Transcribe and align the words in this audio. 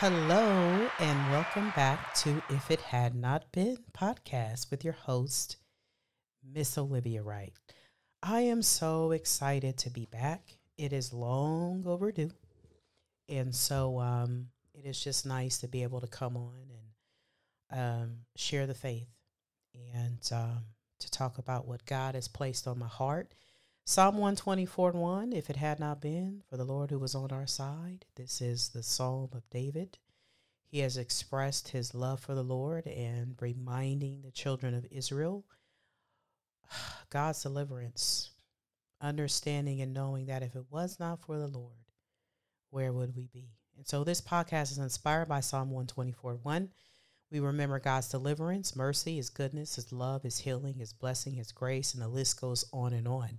Hello, 0.00 0.88
and 1.00 1.32
welcome 1.32 1.72
back 1.74 2.14
to 2.14 2.40
If 2.50 2.70
It 2.70 2.80
Had 2.80 3.16
Not 3.16 3.50
Been 3.50 3.78
podcast 3.92 4.70
with 4.70 4.84
your 4.84 4.92
host, 4.92 5.56
Miss 6.54 6.78
Olivia 6.78 7.20
Wright. 7.20 7.52
I 8.22 8.42
am 8.42 8.62
so 8.62 9.10
excited 9.10 9.76
to 9.78 9.90
be 9.90 10.06
back. 10.06 10.56
It 10.76 10.92
is 10.92 11.12
long 11.12 11.82
overdue. 11.84 12.30
And 13.28 13.52
so 13.52 13.98
um, 13.98 14.50
it 14.72 14.86
is 14.86 15.02
just 15.02 15.26
nice 15.26 15.58
to 15.58 15.66
be 15.66 15.82
able 15.82 16.00
to 16.00 16.06
come 16.06 16.36
on 16.36 16.54
and 17.72 17.80
um, 17.80 18.10
share 18.36 18.68
the 18.68 18.74
faith 18.74 19.08
and 19.96 20.20
um, 20.30 20.62
to 21.00 21.10
talk 21.10 21.38
about 21.38 21.66
what 21.66 21.84
God 21.86 22.14
has 22.14 22.28
placed 22.28 22.68
on 22.68 22.78
my 22.78 22.86
heart. 22.86 23.34
Psalm 23.90 24.16
124 24.16 24.90
and 24.90 25.00
1 25.00 25.32
If 25.32 25.48
it 25.48 25.56
had 25.56 25.80
not 25.80 25.98
been 25.98 26.42
for 26.46 26.58
the 26.58 26.64
Lord 26.64 26.90
who 26.90 26.98
was 26.98 27.14
on 27.14 27.32
our 27.32 27.46
side, 27.46 28.04
this 28.16 28.42
is 28.42 28.68
the 28.68 28.82
Psalm 28.82 29.30
of 29.32 29.48
David. 29.48 29.96
He 30.66 30.80
has 30.80 30.98
expressed 30.98 31.68
his 31.68 31.94
love 31.94 32.20
for 32.20 32.34
the 32.34 32.42
Lord 32.42 32.86
and 32.86 33.34
reminding 33.40 34.20
the 34.20 34.30
children 34.30 34.74
of 34.74 34.86
Israel 34.90 35.46
God's 37.08 37.42
deliverance, 37.42 38.32
understanding 39.00 39.80
and 39.80 39.94
knowing 39.94 40.26
that 40.26 40.42
if 40.42 40.54
it 40.54 40.66
was 40.68 41.00
not 41.00 41.22
for 41.22 41.38
the 41.38 41.48
Lord, 41.48 41.86
where 42.68 42.92
would 42.92 43.16
we 43.16 43.30
be? 43.32 43.54
And 43.78 43.88
so 43.88 44.04
this 44.04 44.20
podcast 44.20 44.70
is 44.70 44.76
inspired 44.76 45.30
by 45.30 45.40
Psalm 45.40 45.70
124 45.70 46.34
1. 46.42 46.68
We 47.30 47.40
remember 47.40 47.80
God's 47.80 48.10
deliverance, 48.10 48.76
mercy, 48.76 49.16
His 49.16 49.30
goodness, 49.30 49.76
His 49.76 49.90
love, 49.92 50.24
His 50.24 50.40
healing, 50.40 50.74
His 50.74 50.92
blessing, 50.92 51.32
His 51.32 51.52
grace, 51.52 51.94
and 51.94 52.02
the 52.02 52.08
list 52.08 52.38
goes 52.38 52.66
on 52.70 52.92
and 52.92 53.08
on. 53.08 53.38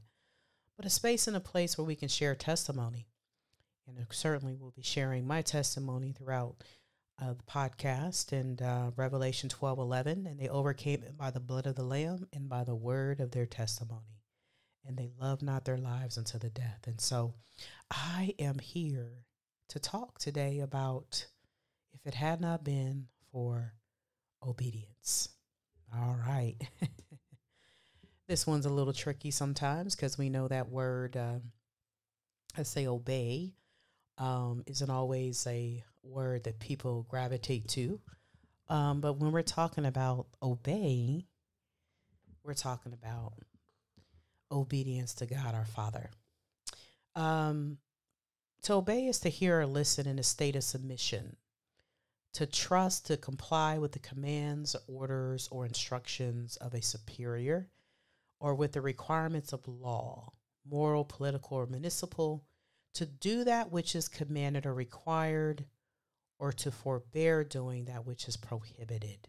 But 0.79 0.85
a 0.85 0.89
space 0.89 1.27
and 1.27 1.35
a 1.35 1.41
place 1.41 1.77
where 1.77 1.83
we 1.83 1.97
can 1.97 2.07
share 2.07 2.33
testimony. 2.35 3.05
And 3.85 3.97
certainly 4.11 4.55
we'll 4.55 4.71
be 4.71 4.81
sharing 4.81 5.27
my 5.27 5.41
testimony 5.41 6.13
throughout 6.13 6.63
uh, 7.21 7.33
the 7.33 7.43
podcast 7.43 8.31
and 8.31 8.61
uh, 8.61 8.91
Revelation 8.95 9.49
12 9.49 9.77
11. 9.77 10.25
And 10.25 10.39
they 10.39 10.47
overcame 10.47 11.03
it 11.03 11.17
by 11.17 11.31
the 11.31 11.41
blood 11.41 11.67
of 11.67 11.75
the 11.75 11.83
Lamb 11.83 12.29
and 12.31 12.47
by 12.47 12.63
the 12.63 12.75
word 12.75 13.19
of 13.19 13.31
their 13.31 13.45
testimony. 13.45 14.21
And 14.85 14.95
they 14.95 15.09
loved 15.19 15.41
not 15.41 15.65
their 15.65 15.77
lives 15.77 16.17
unto 16.17 16.39
the 16.39 16.49
death. 16.49 16.87
And 16.87 17.01
so 17.01 17.33
I 17.91 18.33
am 18.39 18.57
here 18.57 19.25
to 19.67 19.79
talk 19.79 20.17
today 20.17 20.61
about 20.61 21.27
if 21.91 22.07
it 22.07 22.13
had 22.13 22.39
not 22.39 22.63
been 22.63 23.07
for 23.33 23.73
obedience. 24.41 25.27
All 25.93 26.17
right. 26.25 26.55
this 28.29 28.45
one's 28.45 28.67
a 28.67 28.69
little 28.69 28.93
tricky 28.93 29.31
sometimes 29.31 29.95
because 29.95 30.17
we 30.17 30.29
know 30.29 30.47
that 30.47 30.69
word, 30.69 31.17
uh, 31.17 31.39
I 32.55 32.61
say 32.61 32.85
obey, 32.85 33.55
um, 34.19 34.63
isn't 34.67 34.89
always 34.89 35.47
a 35.47 35.83
word 36.03 36.43
that 36.43 36.59
people 36.59 37.07
gravitate 37.09 37.67
to. 37.69 37.99
Um, 38.69 39.01
but 39.01 39.13
when 39.13 39.31
we're 39.31 39.41
talking 39.41 39.83
about 39.83 40.27
obey, 40.43 41.25
we're 42.43 42.53
talking 42.53 42.93
about 42.93 43.33
obedience 44.51 45.15
to 45.15 45.25
God 45.25 45.55
our 45.55 45.65
Father. 45.65 46.11
Um, 47.15 47.79
to 48.61 48.73
obey 48.73 49.07
is 49.07 49.19
to 49.21 49.29
hear 49.29 49.61
or 49.61 49.65
listen 49.65 50.07
in 50.07 50.19
a 50.19 50.23
state 50.23 50.55
of 50.55 50.63
submission, 50.63 51.35
to 52.33 52.45
trust, 52.45 53.07
to 53.07 53.17
comply 53.17 53.79
with 53.79 53.93
the 53.93 53.99
commands, 53.99 54.75
orders, 54.87 55.49
or 55.51 55.65
instructions 55.65 56.57
of 56.57 56.75
a 56.75 56.81
superior, 56.83 57.67
or 58.39 58.55
with 58.55 58.73
the 58.73 58.81
requirements 58.81 59.53
of 59.53 59.67
law, 59.67 60.31
moral, 60.69 61.03
political, 61.03 61.57
or 61.57 61.65
municipal, 61.65 62.45
to 62.93 63.05
do 63.05 63.43
that 63.43 63.71
which 63.71 63.95
is 63.95 64.07
commanded 64.07 64.65
or 64.65 64.73
required, 64.73 65.65
or 66.39 66.51
to 66.53 66.71
forbear 66.71 67.43
doing 67.43 67.85
that 67.85 68.05
which 68.05 68.27
is 68.27 68.37
prohibited, 68.37 69.27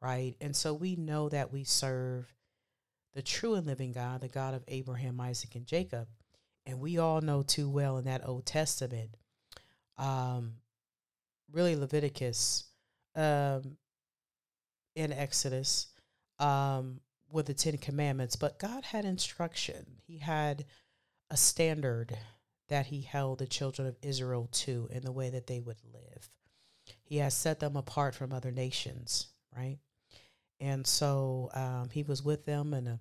right? 0.00 0.34
And 0.40 0.56
so 0.56 0.72
we 0.72 0.96
know 0.96 1.28
that 1.28 1.52
we 1.52 1.64
serve 1.64 2.34
the 3.14 3.22
true 3.22 3.54
and 3.54 3.66
living 3.66 3.92
God, 3.92 4.22
the 4.22 4.28
God 4.28 4.54
of 4.54 4.64
Abraham, 4.68 5.20
Isaac, 5.20 5.54
and 5.54 5.66
Jacob. 5.66 6.08
And 6.64 6.80
we 6.80 6.98
all 6.98 7.20
know 7.20 7.42
too 7.42 7.68
well 7.68 7.98
in 7.98 8.04
that 8.04 8.26
Old 8.26 8.46
Testament, 8.46 9.16
um, 9.98 10.54
really 11.52 11.76
Leviticus, 11.76 12.64
um, 13.14 13.76
in 14.94 15.12
Exodus, 15.12 15.88
um, 16.38 17.00
with 17.32 17.46
the 17.46 17.54
Ten 17.54 17.78
Commandments, 17.78 18.36
but 18.36 18.58
God 18.58 18.84
had 18.84 19.04
instruction. 19.04 19.86
He 20.06 20.18
had 20.18 20.64
a 21.30 21.36
standard 21.36 22.16
that 22.68 22.86
He 22.86 23.00
held 23.00 23.38
the 23.38 23.46
children 23.46 23.88
of 23.88 23.96
Israel 24.02 24.48
to 24.52 24.88
in 24.90 25.02
the 25.02 25.12
way 25.12 25.30
that 25.30 25.46
they 25.46 25.60
would 25.60 25.78
live. 25.92 26.30
He 27.02 27.18
has 27.18 27.34
set 27.34 27.60
them 27.60 27.76
apart 27.76 28.14
from 28.14 28.32
other 28.32 28.50
nations, 28.50 29.28
right? 29.56 29.78
And 30.60 30.86
so 30.86 31.50
um, 31.54 31.88
He 31.90 32.02
was 32.02 32.22
with 32.22 32.44
them 32.44 32.74
in 32.74 32.86
a 32.86 33.00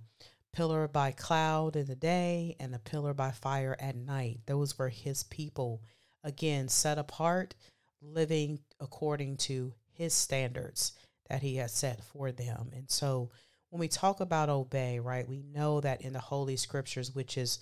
pillar 0.54 0.88
by 0.88 1.12
cloud 1.12 1.76
in 1.76 1.86
the 1.86 1.96
day 1.96 2.56
and 2.60 2.74
a 2.74 2.80
pillar 2.80 3.14
by 3.14 3.32
fire 3.32 3.76
at 3.80 3.96
night. 3.96 4.40
Those 4.46 4.78
were 4.78 4.90
His 4.90 5.24
people, 5.24 5.82
again, 6.24 6.70
set 6.70 6.98
apart, 6.98 7.56
living 8.02 8.60
according 8.80 9.38
to 9.38 9.74
His 9.94 10.14
standards 10.14 10.94
that 11.30 11.42
He 11.42 11.58
has 11.58 11.72
set 11.74 12.04
for 12.04 12.32
them. 12.32 12.72
And 12.76 12.90
so, 12.90 13.30
when 13.72 13.80
we 13.80 13.88
talk 13.88 14.20
about 14.20 14.50
obey, 14.50 15.00
right, 15.00 15.28
we 15.28 15.42
know 15.42 15.80
that 15.80 16.02
in 16.02 16.12
the 16.14 16.20
Holy 16.20 16.58
Scriptures, 16.58 17.16
which 17.16 17.38
is 17.38 17.58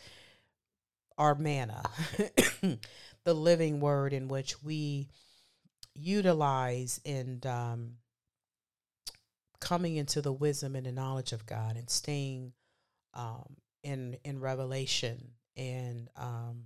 our 1.19 1.35
manna, 1.35 1.83
the 3.23 3.33
living 3.33 3.79
word 3.79 4.11
in 4.11 4.27
which 4.27 4.61
we 4.63 5.07
utilize 5.93 6.99
in 7.05 7.39
um, 7.45 7.91
coming 9.59 9.97
into 9.97 10.21
the 10.21 10.33
wisdom 10.33 10.75
and 10.75 10.87
the 10.87 10.91
knowledge 10.91 11.31
of 11.31 11.45
God 11.45 11.77
and 11.77 11.89
staying 11.89 12.53
um, 13.13 13.57
in 13.83 14.17
in 14.23 14.39
revelation 14.39 15.31
and 15.55 16.09
um, 16.17 16.63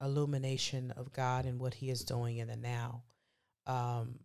illumination 0.00 0.92
of 0.92 1.12
God 1.12 1.46
and 1.46 1.58
what 1.58 1.74
He 1.74 1.90
is 1.90 2.04
doing 2.04 2.36
in 2.36 2.46
the 2.46 2.56
now. 2.56 3.02
Um, 3.66 4.20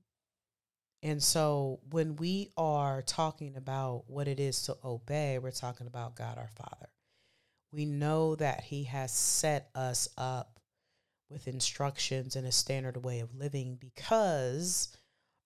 and 1.04 1.22
so 1.22 1.80
when 1.90 2.16
we 2.16 2.52
are 2.58 3.02
talking 3.02 3.56
about 3.56 4.04
what 4.08 4.28
it 4.28 4.40
is 4.40 4.64
to 4.64 4.78
obey, 4.84 5.40
we're 5.40 5.52
talking 5.52 5.88
about 5.88 6.16
God 6.16 6.38
our 6.38 6.50
Father. 6.56 6.90
We 7.72 7.86
know 7.86 8.36
that 8.36 8.62
He 8.62 8.84
has 8.84 9.12
set 9.12 9.70
us 9.74 10.10
up 10.18 10.60
with 11.30 11.48
instructions 11.48 12.36
and 12.36 12.46
a 12.46 12.52
standard 12.52 13.04
way 13.04 13.22
of 13.22 13.34
living 13.34 13.78
because 13.80 14.96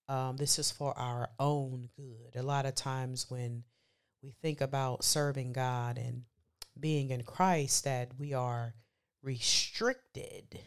um, 0.08 0.36
this 0.36 0.58
is 0.58 0.70
for 0.70 0.96
our 0.98 1.30
own 1.38 1.88
good. 1.96 2.36
A 2.36 2.42
lot 2.42 2.66
of 2.66 2.74
times 2.74 3.30
when 3.30 3.64
we 4.22 4.34
think 4.42 4.60
about 4.60 5.04
serving 5.04 5.52
God 5.52 5.96
and 5.96 6.22
being 6.78 7.10
in 7.10 7.22
Christ, 7.22 7.84
that 7.84 8.10
we 8.18 8.34
are 8.34 8.74
restricted 9.22 10.60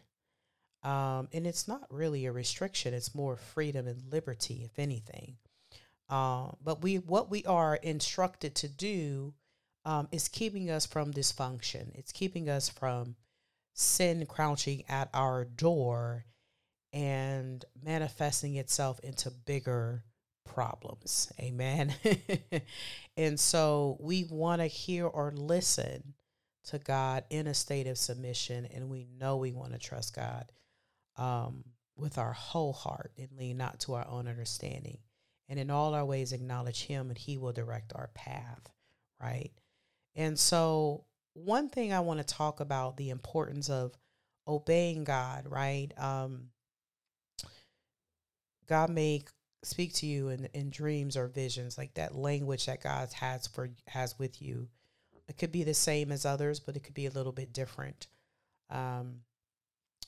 um, 0.84 1.28
and 1.34 1.45
it's 1.45 1.67
not 1.67 1.85
really 1.90 2.25
a 2.25 2.31
restriction; 2.31 2.94
it's 2.94 3.16
more 3.16 3.35
freedom 3.35 3.88
and 3.88 4.12
liberty, 4.12 4.62
if 4.63 4.79
anything. 4.79 5.38
Uh, 6.09 6.50
but 6.63 6.81
we, 6.81 6.95
what 6.97 7.29
we 7.29 7.45
are 7.45 7.75
instructed 7.75 8.56
to 8.56 8.67
do, 8.67 9.34
um, 9.85 10.07
is 10.12 10.28
keeping 10.28 10.69
us 10.69 10.85
from 10.85 11.13
dysfunction. 11.13 11.94
It's 11.95 12.12
keeping 12.12 12.50
us 12.50 12.69
from 12.69 13.16
sin 13.73 14.25
crouching 14.25 14.84
at 14.90 15.09
our 15.13 15.45
door 15.45 16.25
and 16.91 17.63
manifesting 17.84 18.56
itself 18.56 19.00
into 19.01 19.31
bigger 19.31 20.03
problems. 20.46 21.31
Amen. 21.40 21.94
and 23.17 23.40
so 23.40 23.97
we 24.00 24.25
want 24.29 24.61
to 24.61 24.67
hear 24.67 25.06
or 25.06 25.31
listen 25.31 26.16
to 26.66 26.79
God 26.79 27.23
in 27.29 27.47
a 27.47 27.53
state 27.53 27.88
of 27.88 27.97
submission, 27.97 28.67
and 28.73 28.90
we 28.90 29.07
know 29.17 29.38
we 29.38 29.53
want 29.53 29.73
to 29.73 29.79
trust 29.79 30.16
God 30.16 30.51
um, 31.19 31.66
with 31.97 32.17
our 32.17 32.34
whole 32.34 32.73
heart 32.73 33.11
and 33.17 33.28
lean 33.38 33.58
not 33.58 33.79
to 33.82 33.93
our 33.93 34.08
own 34.08 34.28
understanding. 34.28 34.97
And 35.49 35.59
in 35.59 35.70
all 35.70 35.93
our 35.93 36.05
ways, 36.05 36.32
acknowledge 36.32 36.85
Him, 36.85 37.09
and 37.09 37.17
He 37.17 37.38
will 37.38 37.52
direct 37.52 37.91
our 37.93 38.09
path, 38.16 38.70
right? 39.22 39.52
And 40.16 40.40
so, 40.40 41.05
one 41.34 41.70
thing 41.70 41.91
I 41.93 41.99
want 41.99 42.20
to 42.20 42.26
talk 42.35 42.59
about 42.59 42.97
the 42.97 43.09
importance 43.09 43.70
of 43.70 43.93
obeying 44.47 45.03
God, 45.03 45.46
right? 45.47 45.91
Um, 45.97 46.49
God 48.67 48.90
may 48.90 49.23
speak 49.64 49.93
to 49.96 50.05
you 50.05 50.29
in, 50.29 50.46
in 50.53 50.70
dreams 50.70 51.17
or 51.17 51.28
visions, 51.28 51.78
like 51.78 51.96
that 51.96 52.16
language 52.16 52.67
that 52.67 52.84
God 52.84 53.11
has 53.14 53.47
for 53.47 53.72
has 53.88 54.17
with 54.17 54.41
you. 54.41 54.70
It 55.28 55.38
could 55.38 55.52
be 55.52 55.64
the 55.64 55.73
same 55.73 56.11
as 56.11 56.26
others, 56.26 56.59
but 56.59 56.76
it 56.76 56.84
could 56.84 56.93
be 56.93 57.08
a 57.08 57.11
little 57.11 57.32
bit 57.32 57.53
different. 57.53 58.08
Um, 58.70 59.22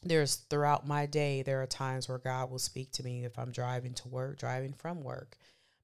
there's 0.03 0.35
throughout 0.35 0.87
my 0.87 1.05
day, 1.05 1.43
there 1.43 1.61
are 1.61 1.67
times 1.67 2.09
where 2.09 2.17
God 2.17 2.49
will 2.49 2.59
speak 2.59 2.91
to 2.93 3.03
me 3.03 3.23
if 3.23 3.37
I'm 3.37 3.51
driving 3.51 3.93
to 3.95 4.07
work, 4.07 4.39
driving 4.39 4.73
from 4.73 5.01
work. 5.03 5.37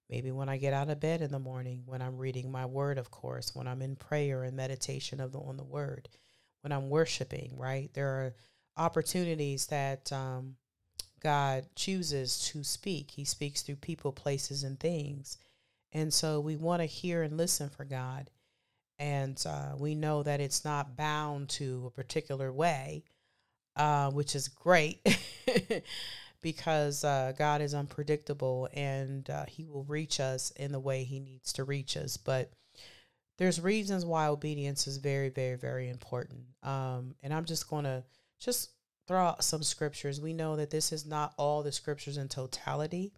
Maybe 0.09 0.31
when 0.31 0.49
I 0.49 0.57
get 0.57 0.73
out 0.73 0.89
of 0.89 0.99
bed 0.99 1.21
in 1.21 1.31
the 1.31 1.39
morning, 1.39 1.83
when 1.85 2.01
I'm 2.01 2.17
reading 2.17 2.51
my 2.51 2.65
word, 2.65 2.97
of 2.97 3.11
course, 3.11 3.53
when 3.53 3.67
I'm 3.67 3.81
in 3.81 3.95
prayer 3.95 4.43
and 4.43 4.55
meditation 4.55 5.19
of 5.19 5.33
the, 5.33 5.39
on 5.39 5.57
the 5.57 5.63
word, 5.63 6.07
when 6.61 6.71
I'm 6.71 6.89
worshiping, 6.89 7.53
right? 7.57 7.89
There 7.93 8.07
are 8.07 8.35
opportunities 8.77 9.67
that 9.67 10.11
um, 10.13 10.55
God 11.19 11.65
chooses 11.75 12.39
to 12.51 12.63
speak. 12.63 13.11
He 13.11 13.25
speaks 13.25 13.61
through 13.61 13.77
people, 13.77 14.11
places, 14.11 14.63
and 14.63 14.79
things. 14.79 15.37
And 15.91 16.13
so 16.13 16.39
we 16.39 16.55
want 16.55 16.81
to 16.81 16.85
hear 16.85 17.23
and 17.23 17.37
listen 17.37 17.69
for 17.69 17.85
God. 17.85 18.29
And 18.99 19.41
uh, 19.47 19.75
we 19.77 19.93
know 19.93 20.23
that 20.23 20.41
it's 20.41 20.65
not 20.65 20.95
bound 20.95 21.49
to 21.49 21.85
a 21.87 21.91
particular 21.91 22.51
way, 22.51 23.03
uh, 23.77 24.11
which 24.11 24.35
is 24.35 24.47
great 24.49 24.99
because 26.41 27.03
uh, 27.03 27.31
God 27.37 27.61
is 27.61 27.73
unpredictable 27.73 28.67
and 28.73 29.29
uh, 29.29 29.45
He 29.47 29.65
will 29.65 29.83
reach 29.85 30.19
us 30.19 30.51
in 30.51 30.71
the 30.71 30.79
way 30.79 31.03
He 31.03 31.19
needs 31.19 31.53
to 31.53 31.63
reach 31.63 31.95
us. 31.95 32.17
But 32.17 32.51
there's 33.37 33.61
reasons 33.61 34.05
why 34.05 34.27
obedience 34.27 34.87
is 34.87 34.97
very, 34.97 35.29
very, 35.29 35.55
very 35.55 35.89
important. 35.89 36.41
Um, 36.63 37.15
and 37.21 37.33
I'm 37.33 37.45
just 37.45 37.69
going 37.69 37.85
to 37.85 38.03
just 38.39 38.71
throw 39.07 39.19
out 39.19 39.43
some 39.43 39.63
scriptures. 39.63 40.19
We 40.19 40.33
know 40.33 40.55
that 40.55 40.71
this 40.71 40.91
is 40.91 41.05
not 41.05 41.33
all 41.37 41.63
the 41.63 41.71
scriptures 41.71 42.17
in 42.17 42.27
totality. 42.27 43.13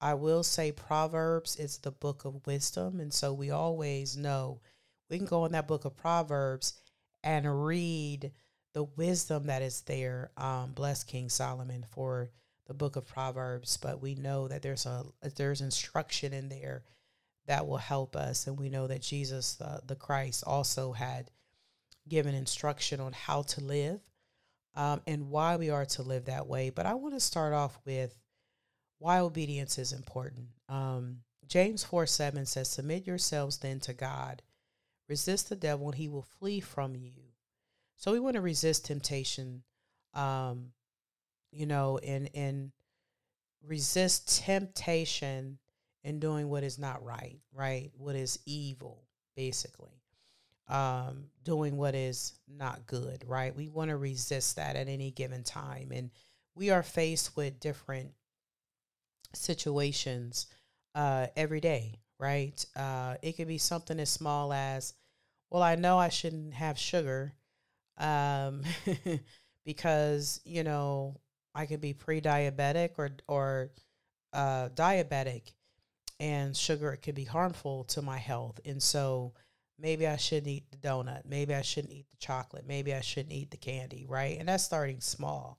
I 0.00 0.14
will 0.14 0.42
say 0.42 0.72
Proverbs 0.72 1.56
is 1.56 1.78
the 1.78 1.90
book 1.90 2.24
of 2.24 2.46
wisdom. 2.46 3.00
And 3.00 3.12
so 3.12 3.32
we 3.32 3.50
always 3.50 4.16
know 4.16 4.60
we 5.10 5.18
can 5.18 5.26
go 5.26 5.44
in 5.44 5.52
that 5.52 5.68
book 5.68 5.84
of 5.84 5.96
Proverbs 5.96 6.80
and 7.22 7.66
read 7.66 8.32
the 8.72 8.84
wisdom 8.84 9.46
that 9.46 9.62
is 9.62 9.82
there. 9.82 10.30
Um, 10.36 10.72
bless 10.72 11.04
King 11.04 11.28
Solomon 11.28 11.84
for 11.90 12.30
the 12.66 12.74
book 12.74 12.96
of 12.96 13.06
Proverbs, 13.06 13.76
but 13.76 14.00
we 14.00 14.14
know 14.14 14.48
that 14.48 14.62
there's 14.62 14.86
a 14.86 15.04
there's 15.36 15.60
instruction 15.60 16.32
in 16.32 16.48
there 16.48 16.84
that 17.46 17.66
will 17.66 17.78
help 17.78 18.14
us, 18.14 18.46
and 18.46 18.58
we 18.58 18.68
know 18.68 18.86
that 18.86 19.02
Jesus, 19.02 19.60
uh, 19.60 19.80
the 19.86 19.96
Christ, 19.96 20.44
also 20.46 20.92
had 20.92 21.30
given 22.08 22.34
instruction 22.34 23.00
on 23.00 23.12
how 23.12 23.42
to 23.42 23.60
live 23.60 24.00
um, 24.74 25.00
and 25.06 25.30
why 25.30 25.56
we 25.56 25.70
are 25.70 25.84
to 25.84 26.02
live 26.02 26.26
that 26.26 26.46
way. 26.46 26.70
But 26.70 26.86
I 26.86 26.94
want 26.94 27.14
to 27.14 27.20
start 27.20 27.52
off 27.52 27.78
with 27.84 28.14
why 28.98 29.18
obedience 29.18 29.78
is 29.78 29.92
important. 29.92 30.48
Um, 30.68 31.18
James 31.46 31.82
4 31.82 32.06
7 32.06 32.46
says, 32.46 32.70
Submit 32.70 33.06
yourselves 33.06 33.58
then 33.58 33.80
to 33.80 33.92
God, 33.92 34.42
resist 35.08 35.48
the 35.48 35.56
devil, 35.56 35.88
and 35.88 35.96
he 35.96 36.08
will 36.08 36.22
flee 36.38 36.60
from 36.60 36.94
you. 36.94 37.12
So 38.00 38.10
we 38.10 38.18
want 38.18 38.34
to 38.34 38.40
resist 38.40 38.86
temptation, 38.86 39.62
um, 40.14 40.72
you 41.52 41.66
know, 41.66 41.98
and, 41.98 42.28
and 42.34 42.72
resist 43.64 44.42
temptation 44.42 45.58
in 46.02 46.18
doing 46.18 46.48
what 46.48 46.64
is 46.64 46.78
not 46.78 47.04
right, 47.04 47.38
right? 47.52 47.92
What 47.96 48.16
is 48.16 48.40
evil, 48.46 49.04
basically 49.36 50.00
um, 50.70 51.24
doing 51.42 51.76
what 51.76 51.94
is 51.94 52.34
not 52.48 52.86
good, 52.86 53.24
right? 53.26 53.54
We 53.54 53.68
want 53.68 53.90
to 53.90 53.96
resist 53.96 54.56
that 54.56 54.76
at 54.76 54.88
any 54.88 55.10
given 55.10 55.42
time. 55.42 55.90
And 55.92 56.10
we 56.54 56.70
are 56.70 56.82
faced 56.82 57.36
with 57.36 57.60
different 57.60 58.12
situations 59.34 60.46
uh, 60.94 61.26
every 61.36 61.60
day, 61.60 61.98
right? 62.18 62.64
Uh, 62.76 63.16
it 63.20 63.32
could 63.32 63.48
be 63.48 63.58
something 63.58 63.98
as 63.98 64.10
small 64.10 64.52
as, 64.52 64.94
well, 65.50 65.62
I 65.62 65.74
know 65.74 65.98
I 65.98 66.08
shouldn't 66.08 66.54
have 66.54 66.78
sugar 66.78 67.34
um, 68.00 68.62
because, 69.64 70.40
you 70.44 70.64
know, 70.64 71.20
I 71.54 71.66
could 71.66 71.80
be 71.80 71.92
pre 71.92 72.20
diabetic 72.20 72.90
or, 72.98 73.10
or 73.28 73.70
uh, 74.32 74.70
diabetic, 74.70 75.52
and 76.18 76.56
sugar 76.56 76.98
could 77.00 77.14
be 77.14 77.24
harmful 77.24 77.84
to 77.84 78.02
my 78.02 78.18
health. 78.18 78.60
And 78.64 78.82
so, 78.82 79.34
maybe 79.80 80.06
I 80.06 80.16
shouldn't 80.16 80.48
eat 80.48 80.70
the 80.70 80.76
donut. 80.76 81.22
Maybe 81.26 81.54
I 81.54 81.62
shouldn't 81.62 81.92
eat 81.92 82.10
the 82.10 82.16
chocolate. 82.16 82.64
Maybe 82.66 82.94
I 82.94 83.00
shouldn't 83.00 83.32
eat 83.32 83.50
the 83.50 83.56
candy, 83.56 84.06
right? 84.08 84.38
And 84.38 84.48
that's 84.48 84.64
starting 84.64 85.00
small. 85.00 85.58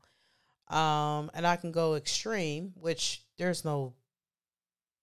Um, 0.70 1.32
and 1.34 1.46
I 1.46 1.58
can 1.58 1.72
go 1.72 1.96
extreme, 1.96 2.74
which 2.80 3.24
there's 3.38 3.66
no 3.66 3.94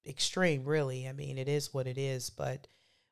extreme 0.06 0.64
really. 0.64 1.08
I 1.08 1.12
mean, 1.12 1.36
it 1.36 1.48
is 1.48 1.74
what 1.74 1.86
it 1.86 1.98
is, 1.98 2.30
but 2.30 2.66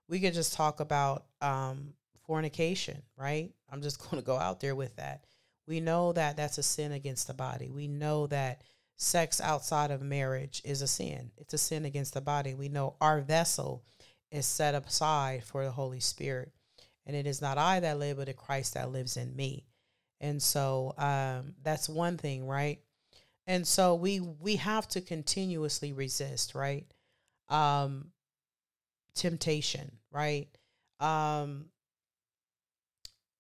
we 0.08 0.20
could 0.20 0.34
just 0.34 0.55
talk 0.55 0.81
about 0.81 1.26
um, 1.43 1.94
fornication, 2.26 3.02
right? 3.17 3.52
I'm 3.70 3.82
just 3.82 4.00
going 4.11 4.23
to 4.23 4.26
go 4.26 4.37
out 4.37 4.61
there 4.61 4.75
with 4.75 4.96
that. 4.96 5.25
We 5.67 5.81
know 5.81 6.12
that 6.12 6.37
that's 6.37 6.58
a 6.58 6.62
sin 6.62 6.93
against 6.93 7.26
the 7.26 7.34
body. 7.34 7.70
We 7.70 7.88
know 7.88 8.26
that 8.28 8.62
sex 8.96 9.40
outside 9.40 9.90
of 9.90 10.00
marriage 10.00 10.62
is 10.64 10.81
a 10.81 10.87
sin. 10.87 11.31
It's 11.37 11.55
a 11.55 11.58
sin 11.58 11.84
against 11.84 12.14
the 12.14 12.20
body. 12.20 12.55
We 12.55 12.69
know 12.69 12.94
our 13.00 13.20
vessel 13.20 13.82
is 14.31 14.46
set 14.46 14.75
aside 14.75 15.44
for 15.44 15.64
the 15.64 15.70
Holy 15.70 16.00
Spirit. 16.00 16.52
And 17.05 17.14
it 17.14 17.26
is 17.26 17.40
not 17.40 17.58
I 17.58 17.81
that 17.81 17.99
live, 17.99 18.17
but 18.17 18.34
Christ 18.37 18.75
that 18.75 18.90
lives 18.90 19.17
in 19.17 19.34
me. 19.34 19.64
And 20.20 20.43
so 20.43 20.94
um, 20.99 21.55
that's 21.62 21.88
one 21.88 22.17
thing, 22.17 22.46
right? 22.46 22.81
And 23.46 23.67
so 23.67 23.94
we 23.94 24.19
we 24.20 24.56
have 24.56 24.88
to 24.88 25.00
continuously 25.00 25.93
resist, 25.93 26.55
right? 26.55 26.84
Um, 27.49 28.11
temptation, 29.14 29.93
right? 30.11 30.49
Um, 30.99 31.67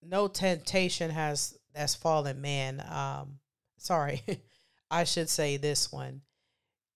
no 0.08 0.28
temptation 0.28 1.10
has 1.10 1.58
has 1.74 1.94
fallen 1.94 2.40
man. 2.40 2.82
Um, 2.88 3.38
sorry, 3.78 4.22
I 4.90 5.04
should 5.04 5.28
say 5.28 5.56
this 5.56 5.92
one. 5.92 6.22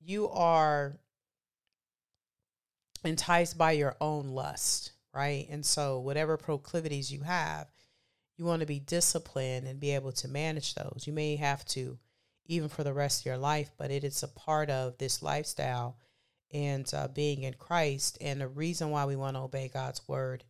You 0.00 0.28
are 0.30 0.98
enticed 3.04 3.58
by 3.58 3.72
your 3.72 3.96
own 4.00 4.28
lust, 4.28 4.92
right? 5.14 5.46
And 5.50 5.64
so, 5.64 6.00
whatever 6.00 6.36
proclivities 6.36 7.12
you 7.12 7.22
have, 7.22 7.68
you 8.36 8.44
want 8.44 8.60
to 8.60 8.66
be 8.66 8.80
disciplined 8.80 9.66
and 9.66 9.80
be 9.80 9.94
able 9.94 10.12
to 10.12 10.28
manage 10.28 10.74
those. 10.74 11.04
You 11.06 11.12
may 11.12 11.36
have 11.36 11.64
to, 11.66 11.98
even 12.46 12.68
for 12.68 12.84
the 12.84 12.94
rest 12.94 13.20
of 13.20 13.26
your 13.26 13.38
life, 13.38 13.70
but 13.78 13.90
it 13.90 14.04
is 14.04 14.22
a 14.22 14.28
part 14.28 14.70
of 14.70 14.96
this 14.98 15.22
lifestyle 15.22 15.98
and 16.52 16.90
uh, 16.94 17.08
being 17.08 17.42
in 17.42 17.54
Christ. 17.54 18.18
And 18.20 18.40
the 18.40 18.48
reason 18.48 18.90
why 18.90 19.04
we 19.04 19.16
want 19.16 19.36
to 19.36 19.42
obey 19.42 19.70
God's 19.72 20.00
word 20.08 20.44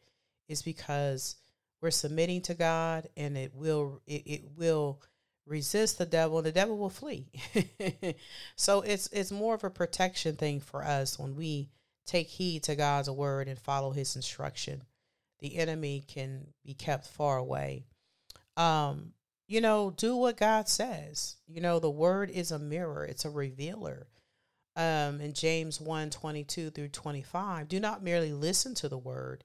is 0.49 0.63
because 0.63 1.37
we're 1.81 1.91
submitting 1.91 2.43
to 2.43 2.55
God, 2.55 3.09
and 3.17 3.37
it 3.37 3.55
will 3.55 4.01
it, 4.07 4.23
it 4.27 4.43
will 4.57 5.01
resist 5.47 5.99
the 5.99 6.07
devil, 6.07 6.39
and 6.39 6.47
the 6.47 6.53
devil 6.53 6.77
will 6.77 6.91
flee. 6.91 7.31
so 8.57 8.83
it's 8.83 9.09
it's 9.09 9.33
more 9.33 9.55
of 9.55 9.65
a 9.65 9.71
protection 9.71 10.37
thing 10.37 10.61
for 10.61 10.85
us 10.85 11.19
when 11.19 11.37
we 11.37 11.71
take 12.07 12.29
heed 12.29 12.65
to 12.65 12.75
God's 12.75 13.09
word 13.09 13.49
and 13.49 13.59
follow 13.59 13.93
his 13.93 14.17
instruction, 14.17 14.83
the 15.39 15.57
enemy 15.57 16.05
can 16.07 16.49
be 16.65 16.75
kept 16.75 17.07
far 17.07 17.39
away. 17.39 17.85
Um, 18.57 19.13
you 19.47 19.61
know, 19.61 19.91
do 19.91 20.17
what 20.17 20.37
God 20.37 20.69
says. 20.69 21.37
You 21.47 21.61
know, 21.61 21.79
the 21.79 21.91
word 21.91 22.31
is 22.31 22.51
a 22.51 22.59
mirror, 22.59 23.05
it's 23.05 23.25
a 23.25 23.31
revealer. 23.31 24.09
Um, 24.77 25.21
in 25.21 25.35
James 25.35 25.81
1 25.81 26.11
22 26.11 26.71
through 26.71 26.89
25, 26.89 27.69
do 27.69 27.81
not 27.81 28.03
merely 28.03 28.33
listen 28.33 28.75
to 28.77 28.89
the 28.89 28.99
word 28.99 29.45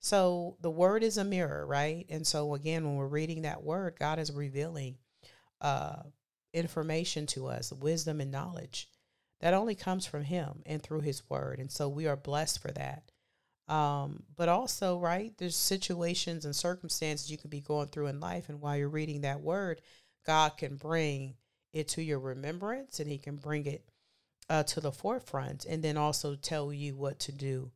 So 0.00 0.56
the 0.60 0.70
word 0.70 1.02
is 1.02 1.18
a 1.18 1.24
mirror, 1.24 1.66
right? 1.66 2.06
And 2.08 2.26
so 2.26 2.54
again, 2.54 2.84
when 2.84 2.96
we're 2.96 3.06
reading 3.06 3.42
that 3.42 3.62
word, 3.62 3.96
God 3.98 4.18
is 4.18 4.32
revealing 4.32 4.96
uh, 5.60 6.02
information 6.52 7.26
to 7.26 7.46
us, 7.46 7.72
wisdom 7.72 8.20
and 8.20 8.32
knowledge 8.32 8.88
that 9.40 9.54
only 9.54 9.74
comes 9.74 10.06
from 10.06 10.24
Him 10.24 10.62
and 10.66 10.82
through 10.82 11.00
His 11.00 11.28
word. 11.28 11.58
And 11.58 11.70
so 11.70 11.88
we 11.88 12.06
are 12.06 12.16
blessed 12.16 12.60
for 12.60 12.70
that. 12.72 13.10
Um, 13.68 14.24
but 14.36 14.48
also, 14.48 14.98
right, 14.98 15.32
there's 15.38 15.56
situations 15.56 16.44
and 16.44 16.54
circumstances 16.54 17.30
you 17.30 17.38
can 17.38 17.50
be 17.50 17.60
going 17.60 17.88
through 17.88 18.08
in 18.08 18.20
life. 18.20 18.48
And 18.48 18.60
while 18.60 18.76
you're 18.76 18.88
reading 18.88 19.22
that 19.22 19.40
word, 19.40 19.80
God 20.26 20.56
can 20.56 20.76
bring 20.76 21.34
it 21.72 21.88
to 21.88 22.02
your 22.02 22.18
remembrance 22.18 23.00
and 23.00 23.08
He 23.08 23.18
can 23.18 23.36
bring 23.36 23.66
it 23.66 23.88
uh, 24.48 24.64
to 24.64 24.80
the 24.80 24.92
forefront 24.92 25.64
and 25.64 25.82
then 25.82 25.96
also 25.96 26.34
tell 26.34 26.72
you 26.72 26.96
what 26.96 27.20
to 27.20 27.32
do 27.32 27.70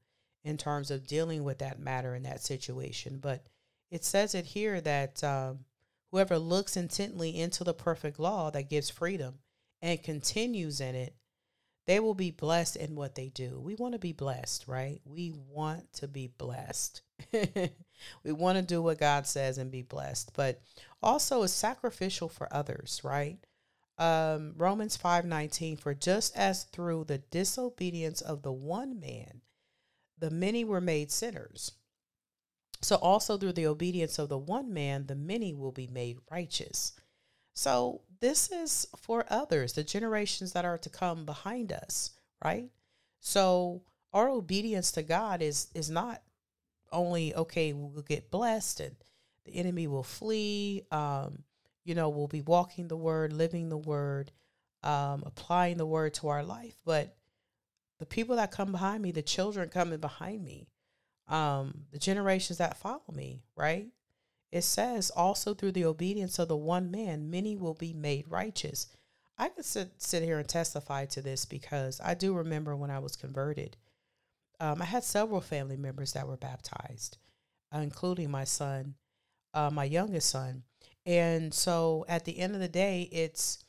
in 0.45 0.57
terms 0.59 0.91
of 0.91 1.07
dealing 1.07 1.43
with 1.43 1.59
that 1.59 1.79
matter 1.79 2.15
in 2.15 2.23
that 2.25 2.43
situation. 2.43 3.19
But 3.19 3.47
it 3.91 4.05
says 4.05 4.35
it 4.35 4.45
here 4.45 4.81
that 4.81 5.25
um, 5.25 5.61
whoever 6.11 6.39
looks 6.39 6.77
intently 6.77 7.41
into 7.41 7.65
the 7.65 7.75
perfect 7.75 8.19
law 8.19 8.51
that 8.51 8.71
gives 8.71 8.91
freedom 8.91 9.39
and 9.81 10.03
continues 10.03 10.81
in 10.81 10.95
it, 10.95 11.15
they 11.87 12.01
will 12.01 12.15
be 12.15 12.31
blessed 12.31 12.77
in 12.77 12.95
what 12.95 13.15
they 13.15 13.29
do. 13.29 13.61
We 13.61 13.75
want 13.75 13.93
to 13.93 13.99
be 13.99 14.13
blessed, 14.13 14.67
right? 14.67 15.01
We 15.05 15.33
want 15.49 15.93
to 15.95 16.09
be 16.09 16.29
blessed. 16.39 17.03
we 17.33 18.33
want 18.33 18.57
to 18.57 18.63
do 18.63 18.81
what 18.83 18.99
God 18.99 19.27
says 19.27 19.59
and 19.59 19.71
be 19.71 19.83
blessed, 19.83 20.33
but 20.35 20.61
also 21.03 21.43
is 21.43 21.53
sacrificial 21.53 22.29
for 22.29 22.49
others, 22.55 23.03
right? 23.05 23.39
Um, 23.99 24.55
Romans 24.57 24.97
5:19 24.97 25.79
for 25.79 25.95
just 25.95 26.35
as 26.37 26.65
through 26.65 27.05
the 27.05 27.19
disobedience 27.19 28.21
of 28.21 28.43
the 28.43 28.53
one 28.53 28.99
man 28.99 29.43
the 30.19 30.31
many 30.31 30.65
were 30.65 30.81
made 30.81 31.11
sinners. 31.11 31.73
So 32.83 32.97
also 32.97 33.39
through 33.39 33.55
the 33.55 33.67
obedience 33.67 34.19
of 34.19 34.29
the 34.29 34.39
one 34.39 34.73
man, 34.73 35.07
the 35.07 35.15
many 35.15 35.55
will 35.55 35.73
be 35.73 35.87
made 35.87 36.19
righteous. 36.31 36.93
So 37.55 38.03
this 38.21 38.51
is 38.51 38.87
for 38.99 39.25
others, 39.31 39.73
the 39.73 39.85
generations 39.85 40.53
that 40.53 40.65
are 40.65 40.79
to 40.79 40.91
come 40.91 41.25
behind 41.25 41.73
us, 41.73 42.11
right? 42.45 42.71
So 43.21 43.83
our 44.13 44.29
obedience 44.29 44.93
to 44.93 45.03
God 45.03 45.41
is 45.41 45.69
is 45.75 45.89
not 45.91 46.23
only 46.93 47.35
okay, 47.35 47.73
we'll 47.73 48.03
get 48.03 48.31
blessed 48.31 48.81
and 48.81 48.97
the 49.45 49.57
enemy 49.57 49.87
will 49.87 50.03
flee. 50.03 50.83
Um, 50.91 51.45
you 51.85 51.95
know, 51.95 52.09
we'll 52.09 52.29
be 52.29 52.41
walking 52.41 52.89
the 52.89 52.97
word, 52.97 53.33
living 53.33 53.69
the 53.69 53.77
word, 53.77 54.33
um, 54.83 55.23
applying 55.27 55.77
the 55.77 55.87
word 55.87 56.15
to 56.15 56.29
our 56.29 56.43
life. 56.43 56.77
But 56.85 57.17
the 57.99 58.07
people 58.07 58.37
that 58.37 58.51
come 58.51 58.73
behind 58.73 59.03
me, 59.03 59.13
the 59.13 59.23
children 59.23 59.69
coming 59.69 59.99
behind 59.99 60.45
me, 60.45 60.69
um, 61.29 61.87
the 61.93 61.99
generations 61.99 62.59
that 62.59 62.77
follow 62.77 63.03
me, 63.13 63.43
right? 63.57 63.89
It 64.53 64.63
says 64.63 65.11
also 65.11 65.55
through 65.55 65.73
the 65.73 65.85
obedience 65.85 66.39
of 66.39 66.49
the 66.49 66.57
one 66.57 66.91
man, 66.91 67.31
many 67.31 67.57
will 67.57 67.75
be 67.75 67.93
made 67.93 68.29
righteous. 68.29 68.87
I 69.37 69.49
could 69.49 69.65
sit, 69.65 69.91
sit 69.99 70.23
here 70.23 70.39
and 70.39 70.49
testify 70.49 71.07
to 71.07 71.23
this 71.23 71.45
because 71.45 72.01
I 72.05 72.15
do 72.15 72.35
remember 72.35 72.77
when 72.77 72.91
I 72.91 73.01
was 73.01 73.17
converted, 73.17 73.77
um, 74.61 74.81
I 74.81 74.85
had 74.85 75.03
several 75.03 75.41
family 75.41 75.77
members 75.77 76.13
that 76.13 76.29
were 76.29 76.37
baptized, 76.37 77.19
uh, 77.75 77.79
including 77.79 78.31
my 78.31 78.45
son, 78.45 78.95
uh, 79.53 79.71
my 79.73 79.85
youngest 79.85 80.31
son. 80.31 80.63
And 81.05 81.53
so 81.53 82.05
at 82.09 82.25
the 82.25 82.39
end 82.39 82.55
of 82.55 82.61
the 82.61 82.69
day, 82.69 83.09
it's 83.11 83.65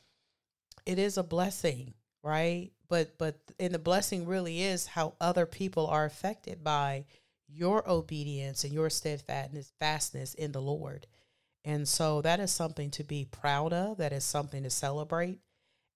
it 0.86 1.00
is 1.00 1.18
a 1.18 1.24
blessing, 1.24 1.94
right? 2.22 2.70
But 2.88 3.18
but 3.18 3.36
and 3.58 3.74
the 3.74 3.78
blessing 3.78 4.26
really 4.26 4.62
is 4.62 4.86
how 4.86 5.14
other 5.20 5.46
people 5.46 5.86
are 5.86 6.04
affected 6.04 6.62
by 6.62 7.04
your 7.48 7.88
obedience 7.88 8.64
and 8.64 8.72
your 8.72 8.90
steadfastness 8.90 9.72
fastness 9.78 10.34
in 10.34 10.52
the 10.52 10.62
Lord. 10.62 11.06
And 11.64 11.88
so 11.88 12.22
that 12.22 12.38
is 12.38 12.52
something 12.52 12.90
to 12.92 13.04
be 13.04 13.24
proud 13.24 13.72
of. 13.72 13.98
That 13.98 14.12
is 14.12 14.24
something 14.24 14.62
to 14.62 14.70
celebrate. 14.70 15.40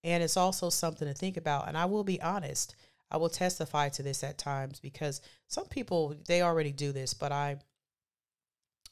And 0.02 0.22
it's 0.22 0.36
also 0.36 0.70
something 0.70 1.06
to 1.06 1.14
think 1.14 1.36
about. 1.36 1.68
And 1.68 1.76
I 1.76 1.84
will 1.84 2.02
be 2.02 2.20
honest, 2.20 2.74
I 3.10 3.18
will 3.18 3.28
testify 3.28 3.88
to 3.90 4.02
this 4.02 4.24
at 4.24 4.38
times 4.38 4.80
because 4.80 5.20
some 5.46 5.66
people, 5.66 6.16
they 6.26 6.42
already 6.42 6.72
do 6.72 6.92
this, 6.92 7.14
but 7.14 7.32
I, 7.32 7.58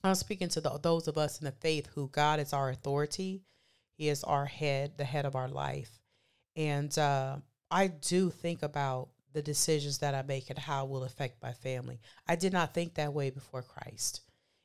I'm 0.04 0.14
speaking 0.14 0.48
to 0.50 0.60
the, 0.60 0.78
those 0.80 1.08
of 1.08 1.18
us 1.18 1.40
in 1.40 1.46
the 1.46 1.52
faith 1.52 1.88
who 1.94 2.08
God 2.08 2.38
is 2.38 2.52
our 2.52 2.70
authority. 2.70 3.42
He 3.96 4.08
is 4.08 4.22
our 4.22 4.46
head, 4.46 4.92
the 4.96 5.04
head 5.04 5.24
of 5.24 5.34
our 5.34 5.48
life. 5.48 5.90
And 6.54 6.96
uh, 6.96 7.38
I 7.70 7.88
do 7.88 8.30
think 8.30 8.62
about 8.62 9.08
the 9.32 9.42
decisions 9.42 9.98
that 9.98 10.14
I 10.14 10.22
make 10.22 10.50
and 10.50 10.58
how 10.58 10.84
it 10.84 10.90
will 10.90 11.04
affect 11.04 11.42
my 11.42 11.52
family. 11.52 12.00
I 12.26 12.37
did 12.37 12.52
not 12.52 12.75
think 12.75 12.94
that 12.94 13.12
way 13.12 13.30
before 13.30 13.62
Christ. 13.62 14.22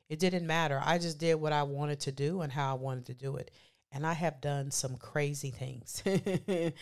It 0.08 0.18
didn't 0.18 0.46
matter. 0.46 0.80
I 0.82 0.98
just 0.98 1.18
did 1.18 1.34
what 1.36 1.52
I 1.52 1.62
wanted 1.62 2.00
to 2.00 2.12
do 2.12 2.40
and 2.40 2.52
how 2.52 2.70
I 2.72 2.78
wanted 2.78 3.06
to 3.06 3.14
do 3.14 3.36
it. 3.36 3.50
And 3.92 4.06
I 4.06 4.12
have 4.12 4.40
done 4.40 4.70
some 4.70 4.96
crazy 4.96 5.50
things 5.50 6.02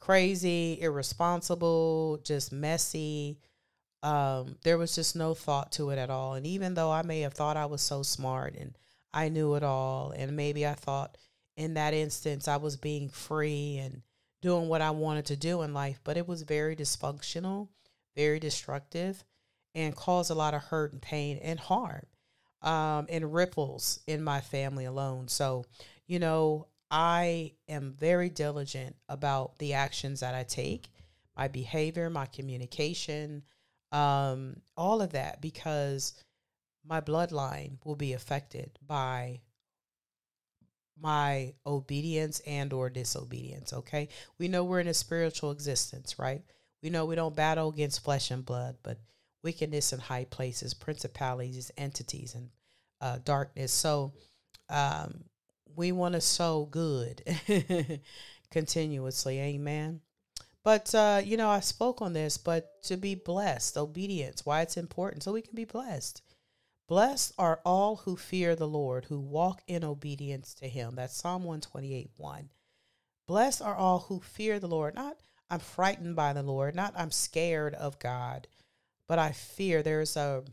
crazy, 0.00 0.78
irresponsible, 0.80 2.20
just 2.24 2.52
messy. 2.52 3.38
Um, 4.02 4.56
there 4.64 4.78
was 4.78 4.94
just 4.94 5.16
no 5.16 5.34
thought 5.34 5.72
to 5.72 5.90
it 5.90 5.98
at 5.98 6.10
all. 6.10 6.34
And 6.34 6.46
even 6.46 6.74
though 6.74 6.92
I 6.92 7.02
may 7.02 7.20
have 7.20 7.32
thought 7.32 7.56
I 7.56 7.66
was 7.66 7.80
so 7.80 8.02
smart 8.02 8.54
and 8.54 8.76
I 9.14 9.30
knew 9.30 9.54
it 9.54 9.62
all, 9.62 10.10
and 10.10 10.36
maybe 10.36 10.66
I 10.66 10.74
thought 10.74 11.16
in 11.56 11.74
that 11.74 11.94
instance 11.94 12.46
I 12.46 12.58
was 12.58 12.76
being 12.76 13.08
free 13.08 13.78
and 13.78 14.02
doing 14.40 14.68
what 14.68 14.82
I 14.82 14.90
wanted 14.90 15.26
to 15.26 15.36
do 15.36 15.62
in 15.62 15.74
life, 15.74 16.00
but 16.04 16.16
it 16.16 16.28
was 16.28 16.42
very 16.42 16.76
dysfunctional, 16.76 17.68
very 18.16 18.38
destructive, 18.38 19.24
and 19.74 19.94
caused 19.94 20.30
a 20.30 20.34
lot 20.34 20.54
of 20.54 20.62
hurt 20.62 20.92
and 20.92 21.02
pain 21.02 21.38
and 21.42 21.58
harm 21.58 22.06
um, 22.62 23.06
and 23.08 23.32
ripples 23.32 24.00
in 24.06 24.22
my 24.22 24.40
family 24.40 24.84
alone. 24.84 25.28
So, 25.28 25.64
you 26.06 26.18
know, 26.18 26.66
I 26.90 27.52
am 27.68 27.92
very 27.92 28.30
diligent 28.30 28.96
about 29.08 29.58
the 29.58 29.74
actions 29.74 30.20
that 30.20 30.34
I 30.34 30.42
take, 30.42 30.88
my 31.36 31.48
behavior, 31.48 32.08
my 32.10 32.26
communication, 32.26 33.42
um, 33.92 34.56
all 34.76 35.02
of 35.02 35.12
that, 35.12 35.40
because 35.40 36.14
my 36.84 37.00
bloodline 37.00 37.78
will 37.84 37.96
be 37.96 38.14
affected 38.14 38.78
by 38.86 39.40
my 41.00 41.54
obedience 41.66 42.40
and 42.46 42.72
or 42.72 42.90
disobedience 42.90 43.72
okay? 43.72 44.08
We 44.38 44.48
know 44.48 44.64
we're 44.64 44.80
in 44.80 44.88
a 44.88 44.94
spiritual 44.94 45.50
existence 45.50 46.18
right? 46.18 46.42
We 46.82 46.90
know 46.90 47.06
we 47.06 47.16
don't 47.16 47.36
battle 47.36 47.68
against 47.68 48.04
flesh 48.04 48.30
and 48.30 48.44
blood 48.44 48.76
but 48.82 48.98
wickedness 49.42 49.92
in 49.92 50.00
high 50.00 50.24
places 50.24 50.74
principalities 50.74 51.70
entities 51.76 52.34
and 52.34 52.50
uh, 53.00 53.18
darkness. 53.24 53.72
So 53.72 54.12
um, 54.68 55.24
we 55.76 55.92
want 55.92 56.14
to 56.14 56.20
sow 56.20 56.66
good 56.70 57.22
continuously 58.50 59.38
amen? 59.40 60.00
But 60.64 60.94
uh, 60.94 61.22
you 61.24 61.36
know 61.36 61.48
i 61.48 61.60
spoke 61.60 62.02
on 62.02 62.12
this 62.12 62.36
but 62.36 62.82
to 62.82 62.96
be 62.96 63.14
blessed 63.14 63.78
obedience 63.78 64.44
why 64.44 64.60
it's 64.60 64.76
important 64.76 65.22
so 65.22 65.32
we 65.32 65.40
can 65.40 65.54
be 65.54 65.64
blessed 65.64 66.20
Blessed 66.88 67.34
are 67.38 67.60
all 67.66 67.96
who 67.96 68.16
fear 68.16 68.56
the 68.56 68.66
Lord, 68.66 69.04
who 69.04 69.20
walk 69.20 69.62
in 69.66 69.84
obedience 69.84 70.54
to 70.54 70.68
him. 70.68 70.94
That's 70.94 71.14
Psalm 71.14 71.44
128 71.44 72.10
1. 72.16 72.48
Blessed 73.26 73.60
are 73.60 73.76
all 73.76 74.00
who 74.00 74.20
fear 74.20 74.58
the 74.58 74.68
Lord. 74.68 74.94
Not 74.94 75.18
I'm 75.50 75.60
frightened 75.60 76.16
by 76.16 76.32
the 76.32 76.42
Lord, 76.42 76.74
not 76.74 76.94
I'm 76.96 77.10
scared 77.10 77.74
of 77.74 77.98
God, 77.98 78.48
but 79.06 79.18
I 79.18 79.32
fear 79.32 79.82
there's 79.82 80.16
a 80.16 80.44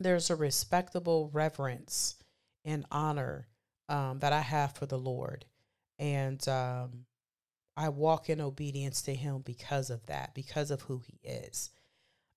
there's 0.00 0.30
a 0.30 0.36
respectable 0.36 1.30
reverence 1.32 2.16
and 2.64 2.86
honor 2.90 3.48
um, 3.88 4.20
that 4.20 4.32
I 4.32 4.40
have 4.40 4.74
for 4.74 4.86
the 4.86 4.98
Lord. 4.98 5.44
And 5.98 6.46
um, 6.48 7.04
I 7.76 7.88
walk 7.90 8.30
in 8.30 8.40
obedience 8.40 9.02
to 9.02 9.14
him 9.14 9.42
because 9.44 9.90
of 9.90 10.06
that, 10.06 10.34
because 10.34 10.70
of 10.70 10.82
who 10.82 11.02
he 11.04 11.18
is. 11.28 11.70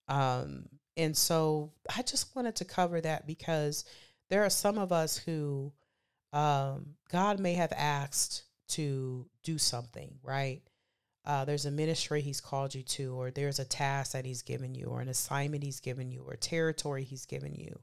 Um, 0.07 0.65
and 0.97 1.15
so 1.15 1.71
I 1.95 2.01
just 2.01 2.35
wanted 2.35 2.55
to 2.57 2.65
cover 2.65 3.01
that 3.01 3.25
because 3.25 3.85
there 4.29 4.43
are 4.43 4.49
some 4.49 4.77
of 4.77 4.91
us 4.91 5.17
who 5.17 5.71
um, 6.33 6.95
God 7.11 7.39
may 7.39 7.53
have 7.53 7.73
asked 7.75 8.43
to 8.69 9.27
do 9.43 9.57
something, 9.57 10.15
right? 10.23 10.61
Uh, 11.25 11.45
there's 11.45 11.65
a 11.65 11.71
ministry 11.71 12.21
he's 12.21 12.41
called 12.41 12.73
you 12.73 12.81
to, 12.81 13.13
or 13.13 13.29
there's 13.29 13.59
a 13.59 13.65
task 13.65 14.13
that 14.13 14.25
he's 14.25 14.41
given 14.41 14.73
you, 14.73 14.85
or 14.85 15.01
an 15.01 15.09
assignment 15.09 15.63
he's 15.63 15.79
given 15.79 16.09
you, 16.09 16.23
or 16.25 16.35
territory 16.35 17.03
he's 17.03 17.25
given 17.25 17.53
you, 17.53 17.77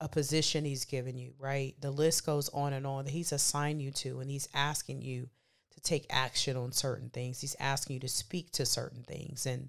a 0.00 0.08
position 0.08 0.64
he's 0.64 0.84
given 0.84 1.16
you, 1.16 1.32
right? 1.38 1.74
The 1.80 1.90
list 1.90 2.26
goes 2.26 2.48
on 2.50 2.72
and 2.72 2.86
on 2.86 3.04
that 3.04 3.12
he's 3.12 3.32
assigned 3.32 3.80
you 3.80 3.92
to, 3.92 4.20
and 4.20 4.30
he's 4.30 4.48
asking 4.52 5.00
you 5.02 5.28
to 5.72 5.80
take 5.80 6.06
action 6.10 6.56
on 6.56 6.72
certain 6.72 7.08
things. 7.08 7.40
He's 7.40 7.56
asking 7.58 7.94
you 7.94 8.00
to 8.00 8.08
speak 8.08 8.50
to 8.52 8.66
certain 8.66 9.04
things. 9.04 9.46
And 9.46 9.68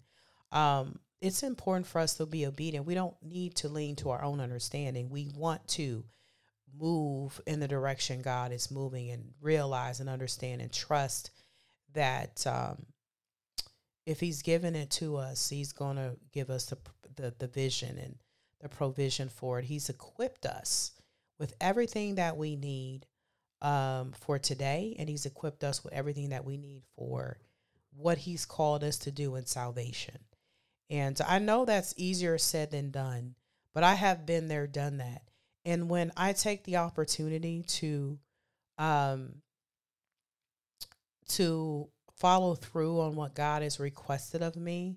um, 0.52 1.00
it's 1.22 1.44
important 1.44 1.88
for 1.88 2.00
us 2.00 2.16
to 2.16 2.26
be 2.26 2.46
obedient. 2.46 2.86
We 2.86 2.94
don't 2.94 3.16
need 3.24 3.56
to 3.58 3.70
lean 3.70 3.96
to 3.98 4.12
our 4.12 4.24
own 4.24 4.40
understanding. 4.40 5.10
We 5.10 5.30
want 5.36 5.68
to 5.70 6.04
move 6.80 7.42
in 7.48 7.60
the 7.60 7.68
direction 7.68 8.22
God 8.22 8.52
is 8.52 8.70
moving 8.70 9.10
and 9.10 9.32
realize 9.42 10.00
and 10.00 10.10
understand 10.10 10.62
and 10.62 10.72
trust 10.72 11.32
that 11.94 12.46
um, 12.46 12.86
if 14.06 14.20
He's 14.20 14.42
given 14.42 14.76
it 14.76 14.92
to 14.92 15.18
us, 15.18 15.50
He's 15.50 15.74
going 15.74 15.98
to 15.98 16.18
give 16.32 16.50
us 16.50 16.66
the, 16.66 16.78
the, 17.16 17.34
the 17.40 17.48
vision 17.48 17.98
and 17.98 18.16
the 18.62 18.70
provision 18.70 19.30
for 19.30 19.60
it. 19.60 19.66
He's 19.66 19.90
equipped 19.90 20.46
us 20.46 20.92
with 21.40 21.56
everything 21.60 22.16
that 22.16 22.38
we 22.38 22.56
need 22.56 23.06
um, 23.62 24.14
for 24.20 24.38
today, 24.38 24.96
and 25.00 25.10
He's 25.10 25.26
equipped 25.26 25.64
us 25.64 25.84
with 25.84 25.94
everything 25.94 26.30
that 26.30 26.46
we 26.46 26.58
need 26.58 26.84
for 26.96 27.40
what 27.96 28.20
He's 28.20 28.46
called 28.46 28.84
us 28.84 28.98
to 29.00 29.12
do 29.12 29.36
in 29.36 29.46
salvation. 29.46 30.18
And 30.90 31.20
I 31.28 31.40
know 31.40 31.66
that's 31.66 31.94
easier 31.98 32.38
said 32.38 32.72
than 32.72 32.92
done, 32.92 33.36
but 33.74 33.84
I 33.84 33.96
have 33.96 34.26
been 34.26 34.48
there, 34.48 34.68
done 34.68 34.98
that. 34.98 35.24
And 35.66 35.90
when 35.90 36.12
I 36.16 36.34
take 36.34 36.64
the 36.64 36.78
opportunity 36.78 37.64
to 37.64 38.20
um 38.78 39.42
to 41.30 41.90
follow 42.16 42.56
through 42.56 43.02
on 43.02 43.16
what 43.16 43.36
God 43.36 43.62
has 43.62 43.80
requested 43.80 44.42
of 44.42 44.56
me, 44.56 44.96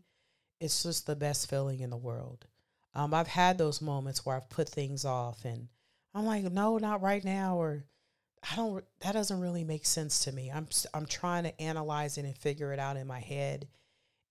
it's 0.61 0.83
just 0.83 1.07
the 1.07 1.17
best 1.17 1.51
feeling 1.51 1.81
in 1.81 1.91
the 1.91 1.97
world. 1.97 2.47
Um, 2.95 3.15
I've 3.15 3.29
had 3.29 3.59
those 3.59 3.81
moments 3.81 4.25
where 4.25 4.37
I've 4.37 4.51
put 4.51 4.69
things 4.69 5.05
off 5.05 5.45
and 5.45 5.69
I'm 6.15 6.27
like, 6.27 6.45
no, 6.45 6.79
not 6.79 7.03
right 7.03 7.25
now, 7.25 7.57
or 7.57 7.85
I 8.51 8.57
don't. 8.57 8.85
That 9.01 9.13
doesn't 9.13 9.41
really 9.41 9.65
make 9.65 9.87
sense 9.87 10.25
to 10.25 10.33
me. 10.33 10.51
I'm 10.51 10.67
I'm 10.93 11.07
trying 11.07 11.45
to 11.45 11.61
analyze 11.61 12.19
it 12.19 12.25
and 12.25 12.37
figure 12.37 12.73
it 12.73 12.79
out 12.79 12.97
in 12.97 13.07
my 13.07 13.21
head, 13.21 13.69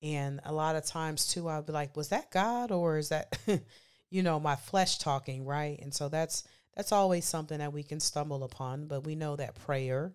and 0.01 0.39
a 0.45 0.53
lot 0.53 0.75
of 0.75 0.85
times 0.85 1.27
too, 1.27 1.47
I'll 1.47 1.61
be 1.61 1.73
like, 1.73 1.95
was 1.95 2.09
that 2.09 2.31
God 2.31 2.71
or 2.71 2.97
is 2.97 3.09
that, 3.09 3.37
you 4.09 4.23
know, 4.23 4.39
my 4.39 4.55
flesh 4.55 4.97
talking, 4.97 5.45
right? 5.45 5.79
And 5.81 5.93
so 5.93 6.09
that's 6.09 6.43
that's 6.75 6.91
always 6.91 7.25
something 7.25 7.57
that 7.57 7.73
we 7.73 7.83
can 7.83 7.99
stumble 7.99 8.43
upon. 8.43 8.87
But 8.87 9.05
we 9.05 9.15
know 9.15 9.35
that 9.35 9.55
prayer 9.55 10.13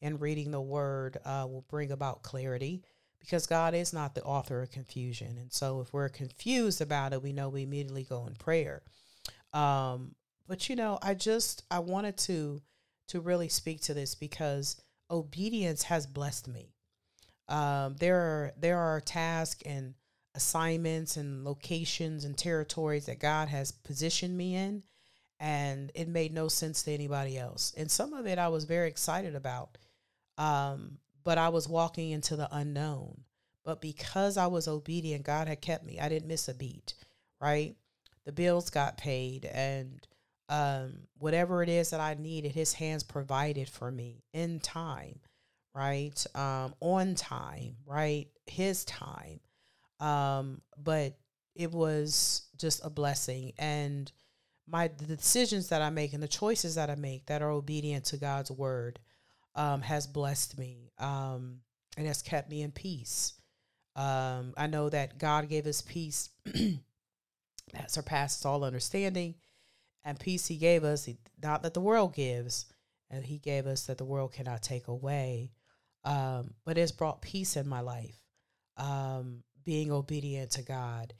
and 0.00 0.20
reading 0.20 0.50
the 0.50 0.60
word 0.60 1.16
uh, 1.24 1.46
will 1.48 1.64
bring 1.68 1.90
about 1.90 2.22
clarity 2.22 2.84
because 3.18 3.46
God 3.46 3.74
is 3.74 3.92
not 3.92 4.14
the 4.14 4.22
author 4.22 4.62
of 4.62 4.70
confusion. 4.70 5.38
And 5.38 5.52
so 5.52 5.80
if 5.80 5.92
we're 5.92 6.08
confused 6.10 6.80
about 6.80 7.12
it, 7.12 7.22
we 7.22 7.32
know 7.32 7.48
we 7.48 7.62
immediately 7.62 8.04
go 8.04 8.26
in 8.26 8.34
prayer. 8.34 8.82
Um, 9.52 10.14
but 10.46 10.68
you 10.68 10.76
know, 10.76 10.98
I 11.02 11.14
just 11.14 11.64
I 11.70 11.80
wanted 11.80 12.16
to 12.18 12.60
to 13.08 13.20
really 13.20 13.48
speak 13.48 13.80
to 13.82 13.94
this 13.94 14.14
because 14.14 14.80
obedience 15.10 15.84
has 15.84 16.06
blessed 16.06 16.48
me. 16.48 16.73
Um, 17.48 17.96
there 17.98 18.18
are 18.18 18.52
there 18.58 18.78
are 18.78 19.00
tasks 19.00 19.62
and 19.66 19.94
assignments 20.34 21.16
and 21.16 21.44
locations 21.44 22.24
and 22.24 22.36
territories 22.36 23.06
that 23.06 23.20
God 23.20 23.48
has 23.48 23.70
positioned 23.70 24.36
me 24.36 24.56
in, 24.56 24.82
and 25.38 25.92
it 25.94 26.08
made 26.08 26.32
no 26.32 26.48
sense 26.48 26.82
to 26.82 26.92
anybody 26.92 27.38
else. 27.38 27.72
And 27.76 27.90
some 27.90 28.12
of 28.12 28.26
it 28.26 28.38
I 28.38 28.48
was 28.48 28.64
very 28.64 28.88
excited 28.88 29.34
about, 29.34 29.78
um, 30.38 30.98
but 31.22 31.38
I 31.38 31.50
was 31.50 31.68
walking 31.68 32.10
into 32.10 32.36
the 32.36 32.48
unknown. 32.50 33.22
But 33.64 33.80
because 33.80 34.36
I 34.36 34.46
was 34.46 34.68
obedient, 34.68 35.24
God 35.24 35.48
had 35.48 35.62
kept 35.62 35.84
me. 35.84 35.98
I 35.98 36.08
didn't 36.08 36.28
miss 36.28 36.48
a 36.48 36.54
beat, 36.54 36.94
right? 37.40 37.76
The 38.26 38.32
bills 38.32 38.70
got 38.70 38.98
paid, 38.98 39.46
and 39.46 40.06
um, 40.48 41.06
whatever 41.18 41.62
it 41.62 41.68
is 41.68 41.90
that 41.90 42.00
I 42.00 42.14
needed, 42.14 42.52
His 42.52 42.74
hands 42.74 43.02
provided 43.02 43.68
for 43.68 43.90
me 43.90 44.22
in 44.32 44.60
time, 44.60 45.20
right? 45.74 46.24
Um, 46.34 46.74
on 46.80 47.14
time, 47.14 47.76
right? 47.86 48.28
His 48.46 48.84
time. 48.84 49.40
Um, 50.00 50.60
but 50.76 51.16
it 51.54 51.72
was 51.72 52.42
just 52.56 52.84
a 52.84 52.90
blessing. 52.90 53.52
And 53.58 54.10
my 54.66 54.88
the 54.88 55.16
decisions 55.16 55.68
that 55.68 55.82
I 55.82 55.90
make 55.90 56.12
and 56.12 56.22
the 56.22 56.28
choices 56.28 56.76
that 56.76 56.90
I 56.90 56.94
make 56.94 57.26
that 57.26 57.42
are 57.42 57.50
obedient 57.50 58.06
to 58.06 58.16
God's 58.16 58.50
word 58.50 58.98
um, 59.54 59.82
has 59.82 60.06
blessed 60.06 60.58
me 60.58 60.90
um, 60.98 61.60
and 61.96 62.06
has 62.06 62.22
kept 62.22 62.50
me 62.50 62.62
in 62.62 62.72
peace. 62.72 63.34
Um, 63.96 64.54
I 64.56 64.66
know 64.66 64.88
that 64.88 65.18
God 65.18 65.48
gave 65.48 65.66
us 65.66 65.82
peace 65.82 66.30
that 67.72 67.90
surpasses 67.90 68.44
all 68.44 68.64
understanding, 68.64 69.36
and 70.04 70.18
peace 70.18 70.46
He 70.46 70.56
gave 70.56 70.82
us, 70.82 71.08
not 71.42 71.62
that 71.62 71.74
the 71.74 71.80
world 71.80 72.14
gives, 72.14 72.66
and 73.10 73.24
He 73.24 73.38
gave 73.38 73.66
us 73.66 73.86
that 73.86 73.98
the 73.98 74.04
world 74.04 74.32
cannot 74.32 74.62
take 74.62 74.88
away. 74.88 75.52
Um, 76.04 76.54
but 76.64 76.76
it's 76.76 76.92
brought 76.92 77.22
peace 77.22 77.56
in 77.56 77.66
my 77.68 77.80
life, 77.80 78.18
um, 78.76 79.42
being 79.64 79.90
obedient 79.90 80.52
to 80.52 80.62
God. 80.62 81.14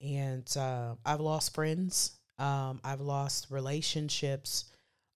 And 0.00 0.48
uh, 0.56 0.94
I've 1.04 1.20
lost 1.20 1.54
friends, 1.54 2.12
um, 2.38 2.80
I've 2.84 3.00
lost 3.00 3.48
relationships. 3.50 4.64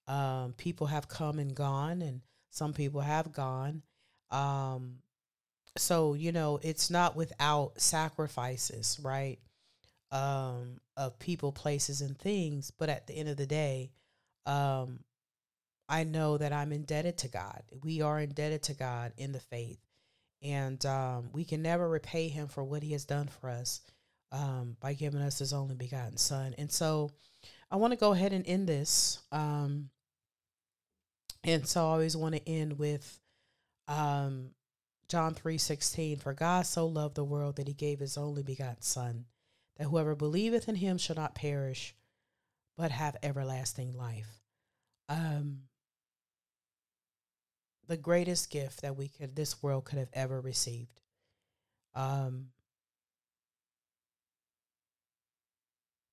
Um, 0.09 0.55
people 0.57 0.89
have 0.89 1.09
come 1.09 1.39
and 1.39 1.55
gone, 1.55 2.03
and 2.03 2.21
some 2.51 2.73
people 2.73 3.01
have 3.01 3.33
gone. 3.33 3.83
Um, 4.31 4.97
so, 5.77 6.15
you 6.15 6.33
know, 6.33 6.59
it's 6.63 6.91
not 6.91 7.17
without 7.17 7.81
sacrifices, 7.81 8.99
right? 9.03 9.39
Um, 10.11 10.81
of 10.97 11.19
people, 11.19 11.53
places, 11.53 12.01
and 12.01 12.19
things. 12.19 12.71
But 12.71 12.89
at 12.89 13.07
the 13.07 13.15
end 13.15 13.29
of 13.29 13.37
the 13.37 13.47
day, 13.47 13.93
um, 14.45 15.01
I 15.93 16.05
know 16.05 16.39
that 16.39 16.55
I'm 16.55 16.73
indebted 16.73 17.19
to 17.19 17.29
God. 17.29 17.63
We 17.83 18.01
are 18.01 18.19
indebted 18.19 18.63
to 18.63 18.75
God 18.75 19.13
in 19.19 19.33
the 19.33 19.41
faith. 19.41 19.79
And 20.41 20.85
um, 20.87 21.29
we 21.35 21.45
can 21.45 21.61
never 21.61 21.87
repay 21.87 22.29
him 22.29 22.49
for 22.49 22.65
what 22.65 22.83
he 22.83 22.93
has 22.93 23.05
done 23.05 23.29
for 23.29 23.51
us 23.51 23.83
um, 24.33 24.79
by 24.81 24.95
giving 24.95 25.21
us 25.21 25.39
his 25.39 25.53
only 25.53 25.75
begotten 25.75 26.17
son. 26.17 26.55
And 26.57 26.73
so 26.73 27.11
I 27.71 27.77
want 27.77 27.93
to 27.93 27.99
go 27.99 28.15
ahead 28.15 28.33
and 28.33 28.49
end 28.49 28.67
this. 28.67 29.21
Um, 29.33 29.91
and 31.45 31.69
so 31.69 31.83
I 31.83 31.93
always 31.93 32.17
want 32.17 32.37
to 32.37 32.49
end 32.49 32.79
with 32.79 33.21
um, 33.87 34.53
John 35.11 35.35
3 35.35 35.59
16. 35.59 36.17
For 36.17 36.33
God 36.33 36.65
so 36.65 36.87
loved 36.87 37.17
the 37.17 37.23
world 37.23 37.57
that 37.57 37.69
he 37.69 37.75
gave 37.75 38.01
his 38.01 38.17
only 38.17 38.43
begotten 38.43 38.81
son, 38.81 39.27
that 39.77 39.89
whoever 39.89 40.15
believeth 40.15 40.71
in 40.71 40.77
him 40.77 40.97
shall 40.97 41.17
not 41.17 41.35
perish, 41.35 41.95
but 42.79 42.91
have 42.91 43.19
everlasting 43.23 43.93
life. 43.93 44.41
The 47.93 47.99
greatest 47.99 48.49
gift 48.49 48.81
that 48.81 48.97
we 48.97 49.09
could, 49.09 49.37
this 49.37 49.63
world 49.63 49.85
could 49.85 49.99
have 49.99 50.09
ever 50.15 50.41
received. 50.41 51.03
Um, 51.95 52.47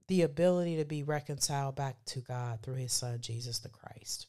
the 0.09 0.23
ability 0.23 0.75
to 0.75 0.83
be 0.83 1.03
reconciled 1.03 1.77
back 1.77 1.95
to 2.07 2.19
God 2.19 2.59
through 2.61 2.75
his 2.75 2.91
son, 2.91 3.19
Jesus 3.21 3.59
the 3.59 3.69
Christ. 3.69 4.27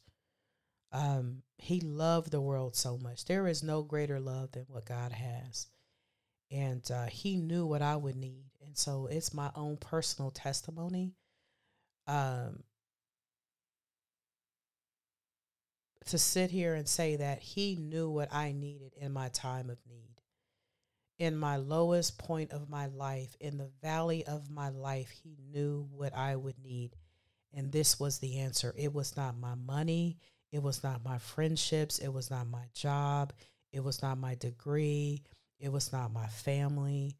Um, 0.92 1.42
he 1.58 1.80
loved 1.80 2.30
the 2.30 2.40
world 2.40 2.76
so 2.76 2.96
much. 2.96 3.24
There 3.24 3.48
is 3.48 3.64
no 3.64 3.82
greater 3.82 4.20
love 4.20 4.52
than 4.52 4.66
what 4.68 4.84
God 4.84 5.10
has. 5.10 5.66
And 6.52 6.88
uh, 6.88 7.06
he 7.06 7.36
knew 7.36 7.66
what 7.66 7.82
I 7.82 7.96
would 7.96 8.14
need. 8.14 8.52
And 8.64 8.78
so 8.78 9.08
it's 9.10 9.34
my 9.34 9.50
own 9.56 9.76
personal 9.76 10.30
testimony. 10.30 11.16
Um, 12.06 12.62
to 16.06 16.18
sit 16.18 16.50
here 16.50 16.74
and 16.74 16.88
say 16.88 17.16
that 17.16 17.40
he 17.40 17.76
knew 17.76 18.08
what 18.08 18.32
I 18.32 18.52
needed 18.52 18.92
in 18.96 19.12
my 19.12 19.28
time 19.28 19.70
of 19.70 19.78
need 19.88 20.10
in 21.20 21.36
my 21.36 21.56
lowest 21.56 22.18
point 22.18 22.50
of 22.50 22.70
my 22.70 22.86
life, 22.86 23.36
in 23.40 23.58
the 23.58 23.70
valley 23.82 24.24
of 24.26 24.50
my 24.50 24.70
life, 24.70 25.10
he 25.10 25.36
knew 25.52 25.86
what 25.92 26.16
I 26.16 26.34
would 26.34 26.58
need. 26.64 26.96
And 27.52 27.70
this 27.70 28.00
was 28.00 28.18
the 28.18 28.38
answer. 28.38 28.72
It 28.74 28.94
was 28.94 29.18
not 29.18 29.38
my 29.38 29.54
money. 29.54 30.16
It 30.50 30.62
was 30.62 30.82
not 30.82 31.04
my 31.04 31.18
friendships. 31.18 31.98
It 31.98 32.08
was 32.08 32.30
not 32.30 32.48
my 32.48 32.64
job. 32.74 33.34
It 33.70 33.84
was 33.84 34.00
not 34.00 34.16
my 34.16 34.34
degree. 34.34 35.22
It 35.58 35.70
was 35.70 35.92
not 35.92 36.10
my 36.10 36.26
family. 36.26 37.18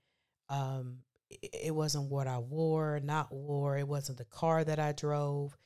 Um, 0.49 1.01
it, 1.29 1.55
it 1.64 1.75
wasn't 1.75 2.11
what 2.11 2.27
I 2.27 2.38
wore, 2.38 3.01
not 3.05 3.31
wore. 3.31 3.77
It 3.77 3.87
wasn't 3.87 4.16
the 4.16 4.25
car 4.25 4.64
that 4.64 4.79
I 4.79 4.93
drove. 4.93 5.59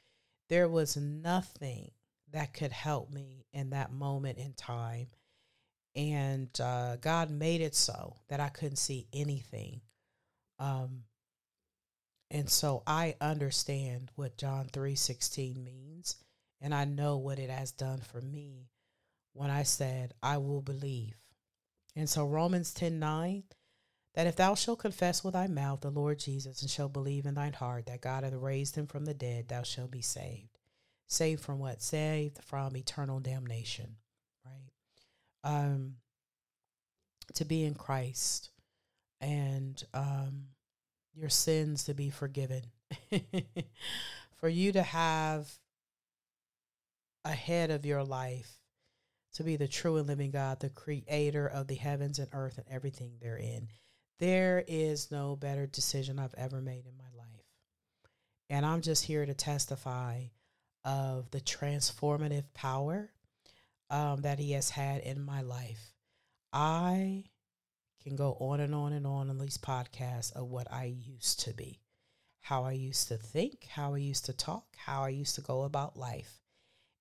There 0.48 0.68
was 0.68 0.96
nothing 0.96 1.92
that 2.34 2.52
could 2.52 2.72
help 2.72 3.10
me 3.10 3.46
in 3.52 3.70
that 3.70 3.92
moment 3.92 4.38
in 4.38 4.52
time 4.52 5.08
and 5.96 6.48
uh, 6.60 6.96
God 6.96 7.30
made 7.30 7.60
it 7.60 7.74
so 7.74 8.16
that 8.28 8.40
I 8.40 8.48
couldn't 8.48 8.76
see 8.76 9.06
anything. 9.12 9.80
Um, 10.58 11.04
and 12.30 12.50
so 12.50 12.82
I 12.86 13.14
understand 13.20 14.10
what 14.16 14.36
John 14.36 14.68
3:16 14.72 15.62
means 15.62 16.16
and 16.60 16.74
I 16.74 16.84
know 16.84 17.18
what 17.18 17.38
it 17.38 17.50
has 17.50 17.70
done 17.70 18.00
for 18.00 18.20
me 18.20 18.70
when 19.32 19.50
I 19.50 19.62
said 19.62 20.14
I 20.22 20.38
will 20.38 20.62
believe. 20.62 21.16
And 21.94 22.10
so 22.10 22.26
Romans 22.26 22.74
10:9 22.74 23.44
that 24.14 24.26
if 24.26 24.36
thou 24.36 24.54
shalt 24.54 24.78
confess 24.80 25.22
with 25.22 25.34
thy 25.34 25.46
mouth 25.46 25.80
the 25.80 25.90
Lord 25.90 26.18
Jesus 26.18 26.62
and 26.62 26.70
shalt 26.70 26.92
believe 26.92 27.26
in 27.26 27.34
thine 27.34 27.52
heart 27.52 27.86
that 27.86 28.00
God 28.00 28.24
hath 28.24 28.32
raised 28.32 28.74
him 28.76 28.86
from 28.86 29.04
the 29.04 29.14
dead 29.14 29.48
thou 29.48 29.62
shalt 29.62 29.92
be 29.92 30.02
saved. 30.02 30.58
Saved 31.06 31.42
from 31.42 31.58
what? 31.58 31.82
Saved 31.82 32.42
from 32.42 32.76
eternal 32.76 33.20
damnation 33.20 33.96
right? 34.44 34.72
um, 35.44 35.96
to 37.34 37.44
be 37.44 37.64
in 37.64 37.74
Christ 37.74 38.50
and 39.20 39.82
um, 39.92 40.46
your 41.14 41.28
sins 41.28 41.84
to 41.84 41.94
be 41.94 42.10
forgiven. 42.10 42.62
For 44.36 44.48
you 44.48 44.72
to 44.72 44.82
have 44.82 45.50
ahead 47.24 47.70
of 47.70 47.86
your 47.86 48.04
life 48.04 48.58
to 49.34 49.42
be 49.42 49.56
the 49.56 49.66
true 49.68 49.96
and 49.96 50.06
living 50.06 50.30
God, 50.30 50.60
the 50.60 50.68
creator 50.68 51.46
of 51.46 51.66
the 51.66 51.74
heavens 51.74 52.18
and 52.18 52.28
earth 52.32 52.58
and 52.58 52.66
everything 52.70 53.14
therein. 53.20 53.68
There 54.20 54.62
is 54.68 55.10
no 55.10 55.34
better 55.34 55.66
decision 55.66 56.18
I've 56.18 56.34
ever 56.36 56.60
made 56.60 56.86
in 56.86 56.96
my 56.96 57.10
life. 57.16 57.46
And 58.48 58.64
I'm 58.64 58.80
just 58.80 59.04
here 59.04 59.26
to 59.26 59.34
testify 59.34 60.24
of 60.84 61.30
the 61.30 61.40
transformative 61.40 62.44
power 62.54 63.10
um, 63.90 64.22
that 64.22 64.38
He 64.38 64.52
has 64.52 64.70
had 64.70 65.00
in 65.00 65.24
my 65.24 65.42
life. 65.42 65.92
I 66.52 67.24
can 68.02 68.16
go 68.16 68.36
on 68.38 68.60
and 68.60 68.74
on 68.74 68.92
and 68.92 69.06
on 69.06 69.30
in 69.30 69.38
these 69.38 69.58
podcasts 69.58 70.32
of 70.34 70.48
what 70.48 70.70
I 70.70 70.84
used 70.84 71.40
to 71.40 71.54
be, 71.54 71.80
how 72.40 72.64
I 72.64 72.72
used 72.72 73.08
to 73.08 73.16
think, 73.16 73.66
how 73.68 73.94
I 73.94 73.98
used 73.98 74.26
to 74.26 74.32
talk, 74.32 74.66
how 74.76 75.02
I 75.02 75.08
used 75.08 75.34
to 75.36 75.40
go 75.40 75.62
about 75.62 75.96
life. 75.96 76.40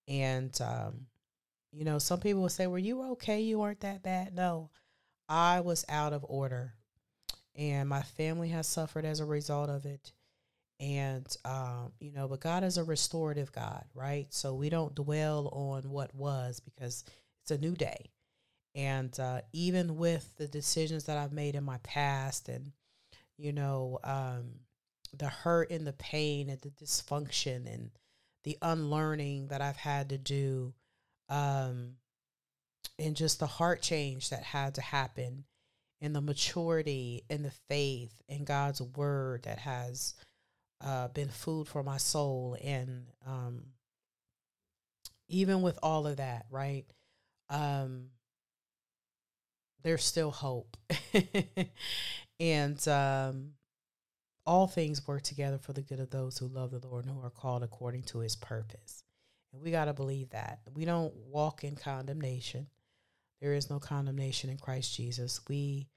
And, 0.07 0.57
um, 0.61 1.07
you 1.71 1.83
know, 1.85 1.99
some 1.99 2.19
people 2.19 2.41
will 2.41 2.49
say, 2.49 2.67
Were 2.67 2.77
you 2.77 3.03
okay? 3.11 3.41
You 3.41 3.59
weren't 3.59 3.81
that 3.81 4.03
bad. 4.03 4.33
No, 4.33 4.69
I 5.27 5.59
was 5.59 5.85
out 5.89 6.13
of 6.13 6.25
order. 6.27 6.73
And 7.55 7.87
my 7.87 8.01
family 8.01 8.49
has 8.49 8.65
suffered 8.67 9.05
as 9.05 9.19
a 9.19 9.25
result 9.25 9.69
of 9.69 9.85
it 9.85 10.11
and 10.83 11.37
um, 11.45 11.93
you 11.99 12.11
know 12.11 12.27
but 12.27 12.41
god 12.41 12.63
is 12.63 12.77
a 12.77 12.83
restorative 12.83 13.51
god 13.53 13.85
right? 13.93 14.27
So 14.31 14.53
we 14.53 14.69
don't 14.69 14.93
dwell 14.93 15.47
on 15.53 15.89
what 15.89 16.13
was 16.13 16.59
because 16.59 17.05
it's 17.41 17.51
a 17.51 17.57
new 17.57 17.73
day. 17.73 18.11
And 18.75 19.17
uh, 19.19 19.41
even 19.51 19.97
with 19.97 20.35
the 20.37 20.47
decisions 20.47 21.05
that 21.05 21.17
i've 21.17 21.31
made 21.31 21.55
in 21.55 21.63
my 21.63 21.77
past 21.83 22.49
and 22.49 22.71
you 23.37 23.53
know 23.53 23.99
um, 24.03 24.59
the 25.17 25.29
hurt 25.29 25.71
and 25.71 25.87
the 25.87 25.93
pain 25.93 26.49
and 26.49 26.59
the 26.61 26.71
dysfunction 26.71 27.71
and 27.71 27.91
the 28.43 28.57
unlearning 28.61 29.47
that 29.47 29.61
i've 29.61 29.77
had 29.77 30.09
to 30.09 30.17
do 30.17 30.73
um, 31.29 31.93
and 32.99 33.15
just 33.15 33.39
the 33.39 33.47
heart 33.47 33.81
change 33.81 34.29
that 34.29 34.43
had 34.43 34.75
to 34.75 34.81
happen 34.81 35.45
and 36.01 36.13
the 36.13 36.21
maturity 36.21 37.23
and 37.29 37.45
the 37.45 37.53
faith 37.69 38.21
in 38.27 38.43
God's 38.43 38.81
word 38.81 39.43
that 39.43 39.59
has 39.59 40.15
uh, 40.83 41.07
been 41.09 41.29
food 41.29 41.67
for 41.67 41.83
my 41.83 41.97
soul. 41.97 42.57
And 42.63 43.05
um, 43.25 43.63
even 45.27 45.61
with 45.61 45.79
all 45.81 46.07
of 46.07 46.17
that, 46.17 46.45
right? 46.49 46.85
Um, 47.49 48.07
there's 49.83 50.03
still 50.03 50.31
hope. 50.31 50.77
and 52.39 52.87
um, 52.87 53.51
all 54.45 54.67
things 54.67 55.07
work 55.07 55.21
together 55.23 55.57
for 55.57 55.73
the 55.73 55.81
good 55.81 55.99
of 55.99 56.09
those 56.09 56.37
who 56.37 56.47
love 56.47 56.71
the 56.71 56.85
Lord 56.85 57.05
and 57.05 57.13
who 57.13 57.21
are 57.21 57.29
called 57.29 57.63
according 57.63 58.03
to 58.03 58.19
his 58.19 58.35
purpose. 58.35 59.03
And 59.53 59.61
we 59.61 59.71
got 59.71 59.85
to 59.85 59.93
believe 59.93 60.29
that. 60.31 60.59
We 60.73 60.85
don't 60.85 61.13
walk 61.15 61.63
in 61.63 61.75
condemnation. 61.75 62.67
There 63.41 63.53
is 63.53 63.69
no 63.69 63.79
condemnation 63.79 64.49
in 64.49 64.57
Christ 64.57 64.95
Jesus. 64.95 65.41
We 65.47 65.87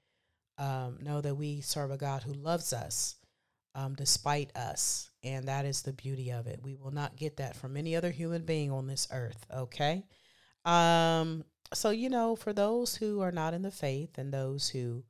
um, 0.57 0.97
know 1.01 1.21
that 1.21 1.35
we 1.35 1.61
serve 1.61 1.91
a 1.91 1.97
God 1.97 2.23
who 2.23 2.33
loves 2.33 2.73
us 2.73 3.15
um, 3.77 3.93
despite 3.93 4.53
us. 4.57 5.11
And 5.23 5.47
that 5.47 5.63
is 5.63 5.83
the 5.83 5.93
beauty 5.93 6.31
of 6.31 6.47
it. 6.47 6.59
We 6.63 6.75
will 6.75 6.91
not 6.91 7.15
get 7.15 7.37
that 7.37 7.55
from 7.55 7.77
any 7.77 7.95
other 7.95 8.09
human 8.09 8.41
being 8.41 8.71
on 8.71 8.87
this 8.87 9.07
earth. 9.11 9.45
Okay. 9.55 10.03
Um, 10.65 11.45
so, 11.73 11.91
you 11.91 12.09
know, 12.09 12.35
for 12.35 12.53
those 12.53 12.95
who 12.95 13.21
are 13.21 13.31
not 13.31 13.53
in 13.53 13.61
the 13.61 13.71
faith 13.71 14.17
and 14.17 14.33
those 14.33 14.67
who 14.67 15.03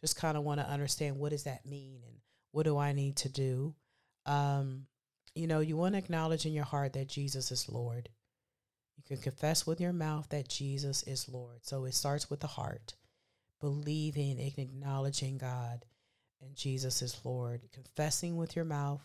just 0.00 0.16
kind 0.16 0.36
of 0.36 0.44
want 0.44 0.60
to 0.60 0.70
understand 0.70 1.16
what 1.16 1.32
does 1.32 1.44
that 1.44 1.66
mean 1.66 2.00
and 2.06 2.16
what 2.52 2.62
do 2.62 2.78
I 2.78 2.92
need 2.92 3.16
to 3.16 3.28
do? 3.28 3.74
Um, 4.24 4.86
you 5.34 5.48
know, 5.48 5.60
you 5.60 5.76
want 5.76 5.94
to 5.94 5.98
acknowledge 5.98 6.46
in 6.46 6.52
your 6.52 6.64
heart 6.64 6.92
that 6.92 7.08
Jesus 7.08 7.50
is 7.50 7.68
Lord. 7.68 8.08
You 8.96 9.02
can 9.02 9.16
confess 9.22 9.66
with 9.66 9.80
your 9.80 9.92
mouth 9.92 10.28
that 10.28 10.48
Jesus 10.48 11.02
is 11.04 11.28
Lord. 11.28 11.60
So 11.62 11.86
it 11.86 11.94
starts 11.94 12.30
with 12.30 12.40
the 12.40 12.46
heart, 12.46 12.94
believing 13.60 14.38
and 14.38 14.58
acknowledging 14.58 15.38
God 15.38 15.84
and 16.42 16.56
Jesus 16.56 17.02
is 17.02 17.20
Lord, 17.24 17.62
confessing 17.72 18.36
with 18.36 18.56
your 18.56 18.64
mouth, 18.64 19.02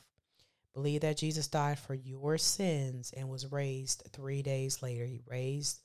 believe 0.73 1.01
that 1.01 1.17
Jesus 1.17 1.47
died 1.47 1.79
for 1.79 1.93
your 1.93 2.37
sins 2.37 3.13
and 3.15 3.29
was 3.29 3.51
raised 3.51 4.03
three 4.11 4.41
days 4.41 4.81
later. 4.81 5.05
He 5.05 5.21
raised 5.27 5.81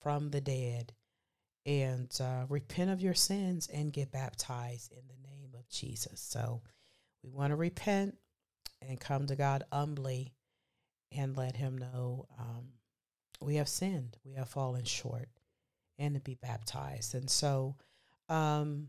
from 0.00 0.30
the 0.30 0.40
dead 0.40 0.92
and 1.66 2.10
uh, 2.20 2.46
repent 2.48 2.90
of 2.90 3.00
your 3.00 3.14
sins 3.14 3.68
and 3.72 3.92
get 3.92 4.12
baptized 4.12 4.92
in 4.92 5.02
the 5.06 5.28
name 5.28 5.50
of 5.54 5.68
Jesus. 5.68 6.20
So 6.20 6.62
we 7.22 7.30
want 7.30 7.50
to 7.50 7.56
repent 7.56 8.16
and 8.80 8.98
come 8.98 9.26
to 9.26 9.36
God 9.36 9.64
humbly 9.70 10.32
and 11.12 11.36
let 11.36 11.56
Him 11.56 11.76
know 11.76 12.26
um, 12.38 12.68
we 13.40 13.56
have 13.56 13.68
sinned, 13.68 14.16
we 14.24 14.34
have 14.34 14.48
fallen 14.48 14.84
short, 14.84 15.28
and 15.98 16.14
to 16.14 16.20
be 16.20 16.34
baptized. 16.34 17.14
And 17.14 17.28
so 17.28 17.76
um, 18.28 18.88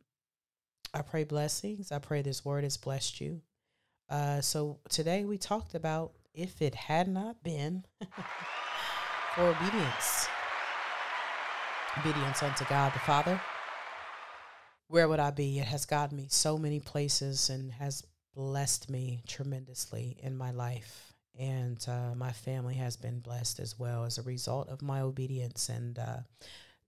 I 0.93 1.01
pray 1.01 1.23
blessings. 1.23 1.91
I 1.91 1.99
pray 1.99 2.21
this 2.21 2.43
word 2.43 2.63
has 2.63 2.77
blessed 2.77 3.21
you. 3.21 3.41
Uh, 4.09 4.41
so 4.41 4.79
today 4.89 5.23
we 5.23 5.37
talked 5.37 5.73
about 5.73 6.11
if 6.33 6.61
it 6.61 6.75
had 6.75 7.07
not 7.07 7.43
been 7.43 7.85
for 9.35 9.47
obedience 9.47 10.27
obedience 11.97 12.41
unto 12.41 12.65
God 12.65 12.93
the 12.93 12.99
Father, 12.99 13.41
where 14.87 15.07
would 15.07 15.19
I 15.19 15.31
be? 15.31 15.59
It 15.59 15.67
has 15.67 15.85
gotten 15.85 16.17
me 16.17 16.27
so 16.29 16.57
many 16.57 16.79
places 16.79 17.49
and 17.49 17.71
has 17.71 18.03
blessed 18.35 18.89
me 18.89 19.23
tremendously 19.27 20.17
in 20.21 20.37
my 20.37 20.51
life. 20.51 21.13
And 21.37 21.83
uh, 21.87 22.13
my 22.15 22.31
family 22.31 22.75
has 22.75 22.97
been 22.97 23.19
blessed 23.19 23.59
as 23.59 23.79
well 23.79 24.03
as 24.05 24.17
a 24.17 24.23
result 24.23 24.69
of 24.69 24.81
my 24.81 25.01
obedience. 25.01 25.69
And 25.69 25.97
uh, 25.97 26.17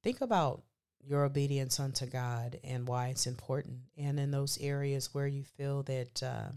think 0.03 0.21
about 0.21 0.63
your 1.05 1.25
obedience 1.25 1.79
unto 1.79 2.05
God 2.05 2.59
and 2.63 2.87
why 2.87 3.07
it's 3.07 3.27
important. 3.27 3.77
And 3.97 4.19
in 4.19 4.31
those 4.31 4.57
areas 4.59 5.13
where 5.13 5.27
you 5.27 5.43
feel 5.43 5.83
that 5.83 6.23
uh, 6.23 6.51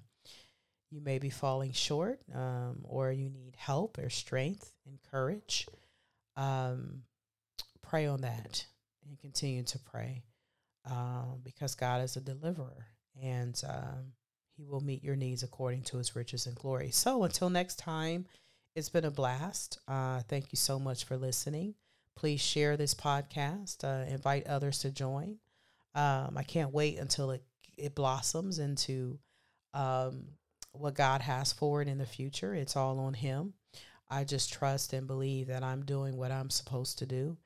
you 0.91 1.01
may 1.01 1.19
be 1.19 1.31
falling 1.31 1.73
short 1.73 2.21
um, 2.35 2.79
or 2.85 3.11
you 3.13 3.29
need 3.29 3.55
help 3.57 3.99
or 3.99 4.09
strength 4.09 4.73
and 4.87 4.99
courage, 5.11 5.67
um, 6.37 7.03
pray 7.83 8.07
on 8.07 8.21
that 8.23 8.65
and 9.09 9.19
continue 9.19 9.63
to 9.65 9.79
pray 9.79 10.23
um, 10.89 11.41
because 11.45 11.75
God 11.75 12.03
is 12.03 12.17
a 12.17 12.21
deliverer 12.21 12.87
and 13.23 13.61
um, 13.69 14.13
He 14.57 14.65
will 14.65 14.81
meet 14.81 15.03
your 15.03 15.17
needs 15.17 15.43
according 15.43 15.83
to 15.83 15.99
His 15.99 16.15
riches 16.15 16.47
and 16.47 16.55
glory. 16.55 16.91
So 16.91 17.25
until 17.25 17.51
next 17.51 17.79
time, 17.79 18.27
it's 18.75 18.91
been 18.91 19.05
a 19.05 19.11
blast. 19.11 19.79
Uh, 19.89 20.21
thank 20.29 20.53
you 20.53 20.57
so 20.57 20.79
much 20.79 21.05
for 21.05 21.17
listening. 21.17 21.75
Please 22.17 22.41
share 22.41 22.77
this 22.77 22.95
podcast, 22.95 23.85
uh, 23.85 24.11
invite 24.11 24.47
others 24.47 24.79
to 24.81 24.91
join. 24.91 25.37
Um, 25.95 26.35
I 26.37 26.43
can't 26.43 26.73
wait 26.73 26.99
until 26.99 27.31
it, 27.31 27.43
it 27.77 27.95
blossoms 27.95 28.59
into 28.59 29.19
um, 29.75 30.25
what 30.73 30.95
God 30.95 31.21
has 31.21 31.53
for 31.53 31.83
it 31.83 31.89
in 31.89 31.99
the 31.99 32.07
future. 32.07 32.55
It's 32.55 32.77
all 32.77 32.99
on 32.99 33.15
Him. 33.15 33.55
I 34.09 34.25
just 34.25 34.53
trust 34.53 34.93
and 34.93 35.07
believe 35.07 35.49
that 35.49 35.63
I'm 35.63 35.85
doing 35.85 36.17
what 36.17 36.31
I'm 36.31 36.51
supposed 36.51 36.99
to 36.99 37.07
do 37.07 37.37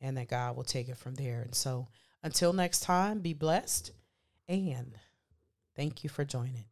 and 0.00 0.16
that 0.16 0.28
God 0.28 0.56
will 0.56 0.64
take 0.64 0.88
it 0.88 0.96
from 0.96 1.14
there. 1.14 1.42
And 1.42 1.54
so 1.54 1.88
until 2.22 2.52
next 2.52 2.80
time, 2.80 3.20
be 3.20 3.32
blessed 3.32 3.92
and 4.48 4.92
thank 5.76 6.02
you 6.04 6.10
for 6.10 6.24
joining. 6.24 6.64